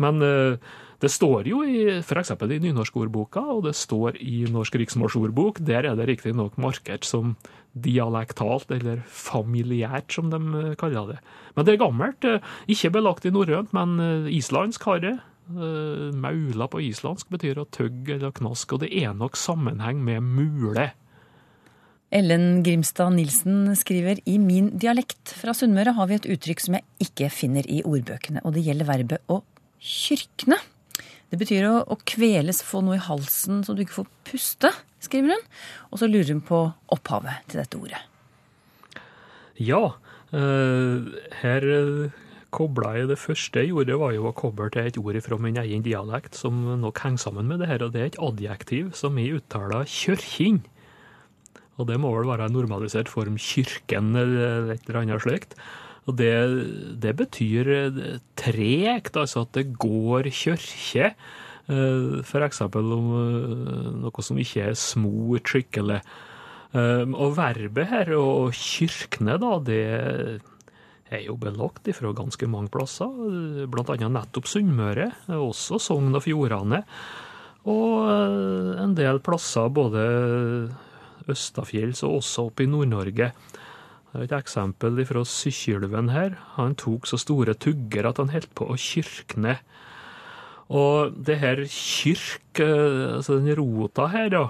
Men 0.00 0.22
eh, 0.22 0.70
det 1.00 1.08
står 1.08 1.48
jo 1.48 1.62
i 1.64 1.86
f.eks. 2.02 2.34
i 2.36 2.58
nynorskordboka, 2.60 3.40
og 3.40 3.64
det 3.64 3.72
står 3.78 4.18
i 4.20 4.44
Norsk 4.52 4.76
riksmålsordbok. 4.82 5.62
Der 5.64 5.88
er 5.88 5.96
det 5.96 6.08
riktignok 6.10 6.58
markert 6.60 7.08
som 7.08 7.36
dialektalt, 7.72 8.70
eller 8.74 9.00
familiært, 9.06 10.12
som 10.12 10.30
de 10.32 10.40
eh, 10.60 10.76
kaller 10.76 11.14
det. 11.14 11.18
Men 11.56 11.66
det 11.66 11.74
er 11.74 11.84
gammelt. 11.84 12.24
eh, 12.28 12.44
Ikke 12.68 12.92
belagt 12.92 13.24
i 13.24 13.32
norrønt, 13.32 13.72
men 13.72 13.96
eh, 14.00 14.32
islandsk 14.36 14.88
har 14.90 15.04
det. 15.04 15.18
Maula 15.50 16.68
på 16.70 16.78
islandsk 16.78 17.26
betyr 17.32 17.58
å 17.58 17.64
tøgge 17.74 18.14
eller 18.14 18.30
knaske, 18.30 18.76
og 18.76 18.84
det 18.84 18.92
er 18.94 19.16
nok 19.18 19.34
sammenheng 19.34 19.98
med 20.06 20.22
mule. 20.22 20.84
Ellen 22.14 22.62
Grimstad 22.62 23.16
Nilsen 23.16 23.72
skriver 23.78 24.20
i 24.30 24.36
min 24.38 24.68
dialekt 24.78 25.32
fra 25.34 25.50
Sunnmøre 25.54 25.96
har 25.96 26.06
vi 26.06 26.20
et 26.20 26.28
uttrykk 26.36 26.62
som 26.62 26.76
jeg 26.78 26.86
ikke 27.02 27.32
finner 27.34 27.66
i 27.66 27.80
ordbøkene, 27.82 28.44
og 28.46 28.54
det 28.54 28.62
gjelder 28.66 28.88
verbet 28.92 29.26
å 29.26 29.40
kyrkne. 29.82 30.60
Det 31.30 31.38
betyr 31.38 31.66
å, 31.68 31.74
å 31.86 31.96
kveles, 32.08 32.62
få 32.66 32.82
noe 32.82 32.98
i 32.98 33.04
halsen 33.04 33.62
så 33.66 33.74
du 33.76 33.84
ikke 33.84 34.00
får 34.00 34.08
puste, 34.26 34.72
skriver 35.02 35.36
hun. 35.36 35.44
Og 35.90 36.02
så 36.02 36.08
lurer 36.10 36.32
hun 36.34 36.42
på 36.46 36.64
opphavet 36.90 37.46
til 37.50 37.62
dette 37.62 37.78
ordet. 37.78 38.00
Ja, 39.60 39.82
uh, 40.32 41.10
her 41.42 41.66
eh, 41.68 42.18
kobla 42.54 42.94
jeg 42.96 43.10
det 43.10 43.18
første 43.20 43.62
jeg 43.62 43.70
gjorde, 43.70 43.98
var 44.00 44.14
jo 44.16 44.26
å 44.30 44.34
koble 44.36 44.70
til 44.72 44.88
et 44.88 44.98
ord 44.98 45.18
fra 45.22 45.38
min 45.42 45.60
egen 45.60 45.84
dialekt 45.86 46.38
som 46.38 46.64
nok 46.80 47.02
henger 47.04 47.26
sammen 47.28 47.50
med 47.50 47.62
det 47.62 47.68
her, 47.70 47.84
og 47.84 47.94
det 47.94 48.02
er 48.02 48.10
et 48.10 48.22
adjektiv 48.24 48.94
som 48.98 49.20
jeg 49.20 49.38
uttaler 49.38 49.86
kjørkinn. 49.86 50.62
Og 51.80 51.86
det 51.88 52.00
må 52.00 52.10
vel 52.12 52.28
være 52.28 52.48
en 52.48 52.56
normalisert 52.56 53.08
form 53.08 53.38
kyrken 53.40 54.12
eller 54.18 54.74
et 54.74 54.88
eller 54.88 55.02
annet 55.04 55.24
slikt. 55.24 55.54
Og 56.08 56.16
det, 56.16 56.32
det 57.02 57.12
betyr 57.18 57.70
eh, 57.76 58.18
tregt, 58.40 59.16
altså 59.20 59.44
at 59.44 59.54
det 59.58 59.72
går 59.80 60.30
kjørke. 60.32 61.12
F.eks. 61.70 62.26
For 62.26 62.42
eksempel 62.42 62.94
om 62.96 63.10
eh, 63.20 63.90
noe 64.02 64.24
som 64.26 64.38
ikke 64.40 64.70
er 64.70 64.78
smurt 64.78 65.52
skikkelig. 65.52 66.00
Eh, 66.72 67.04
Og 67.04 67.36
verbet 67.36 67.90
her, 67.92 68.14
å 68.16 68.48
kyrkne, 68.54 69.36
da, 69.42 69.52
det 69.62 69.82
er 71.10 71.24
jo 71.26 71.36
belagt 71.38 71.88
fra 71.94 72.12
ganske 72.14 72.46
mange 72.50 72.70
plasser, 72.74 73.10
blant 73.70 73.90
annet 73.90 74.14
nettopp 74.14 74.46
Sunnmøre, 74.50 75.10
også 75.34 75.80
Sogn 75.82 76.14
og 76.14 76.22
Fjordane, 76.26 76.84
og 77.70 77.96
eh, 78.08 78.82
en 78.84 78.94
del 78.98 79.20
plasser 79.22 79.70
både 79.74 80.04
østafjells 81.30 82.02
og 82.06 82.20
også 82.20 82.48
oppe 82.48 82.64
i 82.64 82.70
Nord-Norge. 82.70 83.30
Det 84.10 84.18
er 84.18 84.26
et 84.26 84.38
eksempel 84.40 84.98
fra 85.06 85.22
Sykkylven 85.22 86.10
her. 86.10 86.34
Han 86.56 86.74
tok 86.78 87.06
så 87.06 87.18
store 87.20 87.54
tugger 87.54 88.08
at 88.10 88.18
han 88.18 88.32
holdt 88.32 88.50
på 88.58 88.66
å 88.66 88.78
kyrkne. 88.78 89.60
Og 90.70 91.14
det 91.14 91.38
her 91.42 91.62
kyrk, 91.70 92.58
eh, 92.62 93.16
altså 93.16 93.38
den 93.38 93.54
rota 93.58 94.08
her, 94.10 94.28
da, 94.34 94.44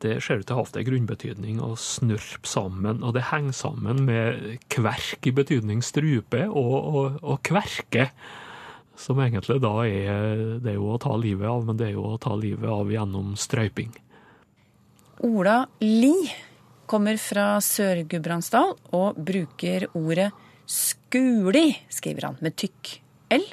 det 0.00 0.18
ser 0.22 0.40
ut 0.40 0.46
til 0.48 0.54
å 0.54 0.60
ha 0.60 0.64
hatt 0.64 0.76
en 0.78 0.86
grunnbetydning 0.86 1.60
å 1.64 1.72
snurpe 1.80 2.48
sammen, 2.48 3.00
og 3.02 3.16
det 3.16 3.28
henger 3.32 3.56
sammen 3.56 4.04
med 4.06 4.58
kverk 4.72 5.26
i 5.26 5.34
betydning 5.34 5.82
strupe 5.84 6.44
og, 6.48 6.76
og, 6.76 7.18
og 7.22 7.40
kverke. 7.44 8.10
Som 8.98 9.20
egentlig 9.22 9.60
da 9.62 9.72
er 9.86 10.58
Det 10.58 10.72
er 10.72 10.74
jo 10.74 10.88
å 10.90 10.98
ta 10.98 11.12
livet 11.14 11.46
av, 11.46 11.62
men 11.66 11.76
det 11.78 11.90
er 11.90 11.94
jo 11.94 12.08
å 12.08 12.18
ta 12.18 12.34
livet 12.34 12.66
av 12.66 12.90
gjennom 12.90 13.36
strøyping. 13.38 13.92
Ola 15.28 15.60
Li 15.82 16.14
kommer 16.88 17.18
fra 17.20 17.58
Sør-Gudbrandsdal 17.64 18.74
og 18.96 19.18
bruker 19.20 19.88
ordet 19.98 20.30
skuli, 20.68 21.70
skriver 21.92 22.28
han, 22.30 22.40
med 22.44 22.56
tykk 22.58 22.96
L. 23.36 23.44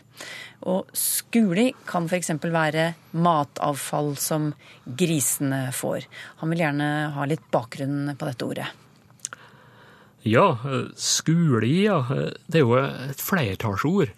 Og 0.71 0.89
skuli 0.97 1.67
kan 1.87 2.07
f.eks. 2.09 2.31
være 2.41 2.87
matavfall 3.11 4.15
som 4.19 4.49
grisene 4.85 5.67
får. 5.75 6.07
Han 6.41 6.51
vil 6.51 6.63
gjerne 6.65 6.89
ha 7.15 7.27
litt 7.29 7.45
bakgrunn 7.53 8.15
på 8.15 8.29
dette 8.29 8.47
ordet. 8.47 8.67
Ja, 10.25 10.47
skuli, 10.97 11.83
ja. 11.85 11.99
Det 12.47 12.61
er 12.61 12.63
jo 12.63 12.77
et 12.79 13.21
flertallsord. 13.21 14.15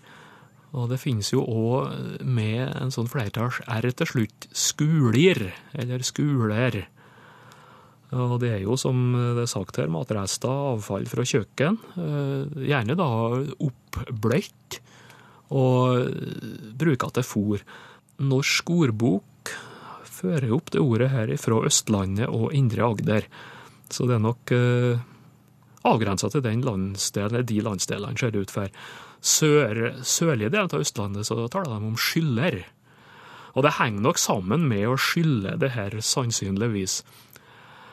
Og 0.78 0.92
det 0.92 1.00
finnes 1.02 1.32
jo 1.34 1.42
òg 1.42 2.22
med 2.24 2.70
en 2.70 2.94
sånn 2.94 3.10
flertalls-r 3.12 3.88
til 3.98 4.10
slutt, 4.12 4.48
skulir, 4.56 5.50
eller 5.74 6.06
skuler. 6.06 6.86
Og 8.16 8.38
det 8.40 8.54
er 8.54 8.62
jo, 8.64 8.78
som 8.80 9.12
det 9.36 9.44
er 9.44 9.52
sagt 9.52 9.82
her, 9.82 9.90
matrester, 9.92 10.48
avfall 10.78 11.08
fra 11.12 11.26
kjøkken. 11.28 11.80
eh, 12.00 12.62
Gjerne 12.70 12.96
da 12.96 13.08
oppbløtt 13.68 14.80
og 15.52 16.08
bruker 16.80 17.12
til 17.16 17.28
fôr. 17.28 17.66
Norsk 18.24 18.72
ordbok 18.72 19.52
fører 20.08 20.54
opp 20.56 20.72
det 20.74 20.82
ordet 20.82 21.12
her 21.12 21.34
fra 21.38 21.60
Østlandet 21.68 22.32
og 22.32 22.56
Indre 22.56 22.88
Agder. 22.88 23.28
Så 23.92 24.08
det 24.08 24.18
er 24.18 24.24
nok 24.24 24.56
eh, 24.56 25.04
avgrensa 25.88 26.32
til 26.32 26.44
den 26.44 26.64
landsdelen, 26.66 27.46
de 27.48 27.60
landsdelene, 27.64 28.18
ser 28.20 28.32
det 28.32 28.48
ut 28.48 28.56
for. 28.56 28.72
Sør, 29.22 29.98
sørlige 30.06 30.52
deler 30.54 30.72
av 30.72 30.84
Østlandet 30.84 31.28
så 31.28 31.38
taler 31.52 31.76
de 31.76 31.92
om 31.92 32.00
skyller. 32.00 32.64
Og 33.58 33.64
det 33.66 33.78
henger 33.80 34.04
nok 34.06 34.20
sammen 34.22 34.68
med 34.70 34.84
å 34.86 34.98
skylle 35.02 35.56
det 35.58 35.72
her, 35.74 35.96
sannsynligvis. 36.04 37.00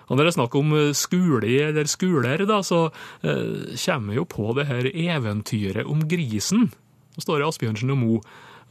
Og 0.09 0.17
når 0.17 0.25
det 0.25 0.31
er 0.33 0.38
snakk 0.38 0.57
om 0.61 0.73
eh, 0.77 0.95
skuli 0.97 1.59
eller 1.64 1.90
skuler, 1.90 2.47
da, 2.49 2.61
så 2.67 2.87
eh, 3.25 3.77
kommer 3.87 4.19
jo 4.19 4.27
på 4.29 4.51
det 4.59 4.69
her 4.71 4.90
eventyret 4.93 5.88
om 5.88 6.03
grisen. 6.09 6.69
Det 7.14 7.25
står 7.25 7.43
i 7.43 7.49
Asbjørnsen 7.49 7.95
og 7.95 8.01
Mo 8.01 8.19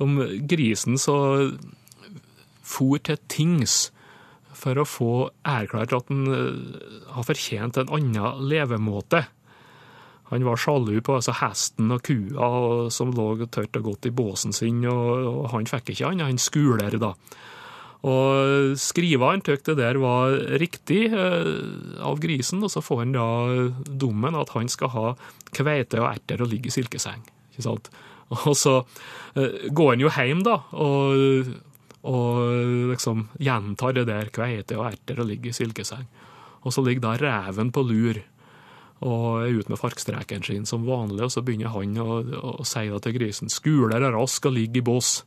om 0.03 0.17
grisen 0.49 0.97
som 0.99 1.53
for 2.63 2.97
til 3.03 3.19
tings 3.29 3.91
for 4.63 4.79
å 4.79 4.87
få 4.87 5.13
erklært 5.47 5.93
at 5.95 6.11
han 6.11 6.27
eh, 6.31 6.83
har 7.15 7.27
fortjent 7.27 7.79
en 7.79 7.93
annen 7.97 8.43
levemåte. 8.49 9.25
Han 10.31 10.45
var 10.47 10.61
sjalu 10.61 10.95
på 11.05 11.17
altså 11.19 11.35
hesten 11.41 11.91
og 11.93 12.05
kua 12.07 12.47
som 12.93 13.11
lå 13.13 13.45
tørt 13.53 13.75
og 13.77 13.89
godt 13.89 14.07
i 14.09 14.13
båsen 14.15 14.55
sin, 14.55 14.81
og, 14.89 15.27
og 15.29 15.49
han 15.53 15.67
fikk 15.69 15.93
ikke 15.93 16.09
annet 16.09 16.31
han 16.31 16.41
skuler, 16.41 16.95
da. 17.01 17.13
Og 18.03 18.73
skriveren 18.79 19.43
syntes 19.45 19.63
det 19.69 19.77
der 19.79 19.99
var 20.01 20.33
riktig 20.59 21.05
eh, 21.07 22.01
av 22.03 22.19
grisen, 22.19 22.63
og 22.63 22.71
så 22.73 22.83
får 22.83 23.05
han 23.05 23.13
da 23.15 23.27
dommen 23.87 24.35
at 24.35 24.51
han 24.57 24.67
skal 24.71 24.91
ha 24.91 25.05
kveite 25.55 26.01
og 26.01 26.09
erter 26.09 26.43
og 26.43 26.51
ligge 26.51 26.67
i 26.67 26.75
silkeseng. 26.75 27.23
Ikke 27.53 27.67
sant? 27.69 27.87
Og 28.33 28.57
så 28.57 28.81
eh, 29.39 29.69
går 29.71 29.93
han 29.93 30.03
jo 30.03 30.11
hjem, 30.11 30.43
da, 30.43 30.57
og, 30.75 31.53
og 32.11 32.91
liksom 32.91 33.27
gjentar 33.39 33.95
det 33.95 34.07
der 34.11 34.31
kveite 34.35 34.79
og 34.79 34.89
erter 34.91 35.23
og 35.23 35.29
ligge 35.31 35.53
i 35.53 35.55
silkeseng. 35.55 36.03
Og 36.63 36.75
så 36.75 36.83
ligger 36.83 37.07
da 37.07 37.17
reven 37.19 37.71
på 37.75 37.83
lur 37.87 38.19
og 39.03 39.43
er 39.43 39.57
ute 39.59 39.71
med 39.71 39.79
farkstreken 39.81 40.45
sin 40.45 40.67
som 40.67 40.85
vanlig, 40.87 41.25
og 41.25 41.31
så 41.33 41.41
begynner 41.43 41.73
han 41.73 41.97
å, 41.99 42.21
å 42.61 42.67
si 42.67 42.85
da 42.87 42.99
til 43.03 43.15
grisen 43.17 43.51
'skuler 43.51 43.99
er 43.99 44.15
rask 44.15 44.45
og 44.47 44.55
ligger 44.55 44.79
i 44.79 44.85
bås'. 44.87 45.23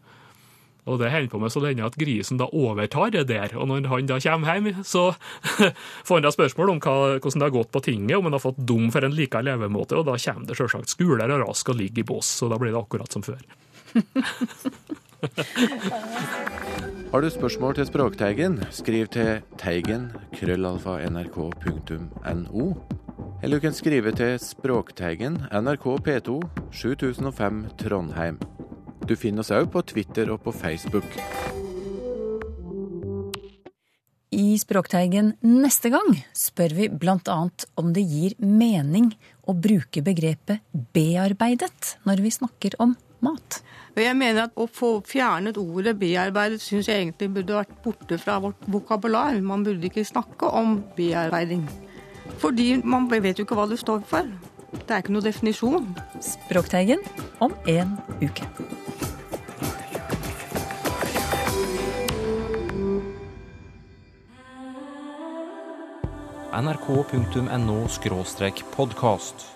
Og 0.87 1.01
det 1.01 1.11
holder 1.11 1.31
på 1.33 1.41
med 1.43 1.53
så 1.53 1.61
lenge 1.63 1.87
at 1.87 1.99
grisen 1.99 2.39
da 2.41 2.47
overtar 2.55 3.11
det 3.15 3.27
der. 3.31 3.57
Og 3.59 3.67
når 3.69 3.89
han 3.91 4.07
da 4.11 4.21
kommer 4.23 4.55
hjem, 4.55 4.85
så 4.87 5.09
får 6.07 6.15
han 6.15 6.27
da 6.27 6.35
spørsmål 6.35 6.77
om 6.77 6.83
hva, 6.83 6.97
hvordan 7.19 7.43
det 7.43 7.49
har 7.49 7.57
gått 7.59 7.73
på 7.75 7.85
tinget, 7.89 8.17
om 8.19 8.29
han 8.29 8.37
har 8.39 8.45
fått 8.45 8.63
dom 8.69 8.91
for 8.95 9.07
en 9.07 9.17
like 9.17 9.43
levemåte, 9.43 9.99
og 9.99 10.07
da 10.09 10.15
kommer 10.19 10.47
det 10.47 10.59
selvsagt 10.59 10.95
'skuler 10.95 11.29
og 11.35 11.49
rask 11.49 11.69
og 11.69 11.81
ligger 11.81 12.05
i 12.05 12.09
bås'. 12.13 12.31
Så 12.39 12.49
da 12.53 12.59
blir 12.59 12.73
det 12.73 12.83
akkurat 12.83 13.13
som 13.13 13.23
før. 13.27 13.43
Har 17.13 17.21
du 17.21 17.31
spørsmål 17.31 17.75
til 17.75 17.87
Språkteigen, 17.87 18.59
skriv 18.71 19.07
til 19.09 19.41
teigen 19.59 20.11
krøllalfa 20.37 20.99
nrk.no. 21.09 22.67
Eller 23.43 23.57
du 23.57 23.65
kan 23.65 23.75
skrive 23.77 24.13
til 24.13 24.39
Språkteigen, 24.43 25.41
NRK 25.53 25.87
P2, 26.05 26.41
7005 26.73 27.65
Trondheim. 27.81 28.39
Du 29.07 29.15
finner 29.15 29.45
oss 29.45 29.53
òg 29.55 29.69
på 29.71 29.83
Twitter 29.87 30.31
og 30.35 30.41
på 30.43 30.53
Facebook. 30.55 31.07
I 34.35 34.59
Språkteigen 34.59 35.31
neste 35.47 35.93
gang 35.95 36.11
spør 36.37 36.75
vi 36.75 36.89
bl.a. 36.91 37.37
om 37.79 37.93
det 37.95 38.03
gir 38.03 38.35
mening 38.43 39.13
å 39.47 39.55
bruke 39.55 40.03
begrepet 40.05 40.65
bearbeidet 40.97 41.95
når 42.09 42.25
vi 42.25 42.33
snakker 42.35 42.75
om 42.83 42.97
mat. 43.25 43.61
Jeg 43.97 44.17
mener 44.19 44.49
at 44.49 44.59
Å 44.59 44.67
få 44.69 44.91
fjernet 45.07 45.57
ordet 45.57 45.95
bearbeidet 46.01 46.61
syns 46.61 46.91
jeg 46.91 47.07
egentlig 47.07 47.31
burde 47.39 47.61
vært 47.63 47.79
borte 47.85 48.19
fra 48.21 48.41
vårt 48.43 48.67
vokabular. 48.69 49.39
Man 49.41 49.65
burde 49.65 49.89
ikke 49.89 50.05
snakke 50.05 50.51
om 50.51 50.81
bearbeiding. 50.99 51.65
Fordi 52.43 52.75
man 52.85 53.09
vet 53.09 53.39
jo 53.39 53.47
ikke 53.47 53.57
hva 53.57 53.71
det 53.71 53.81
står 53.81 54.03
for. 54.11 54.29
Det 54.73 54.91
er 54.91 55.03
ikke 55.03 55.15
noe 55.15 55.25
definisjon. 55.25 55.91
Språkteigen 56.23 57.03
om 57.45 57.55
en 57.71 57.97
uke. 58.23 58.49
nrk.no 66.57 67.77
podkast. 68.73 69.56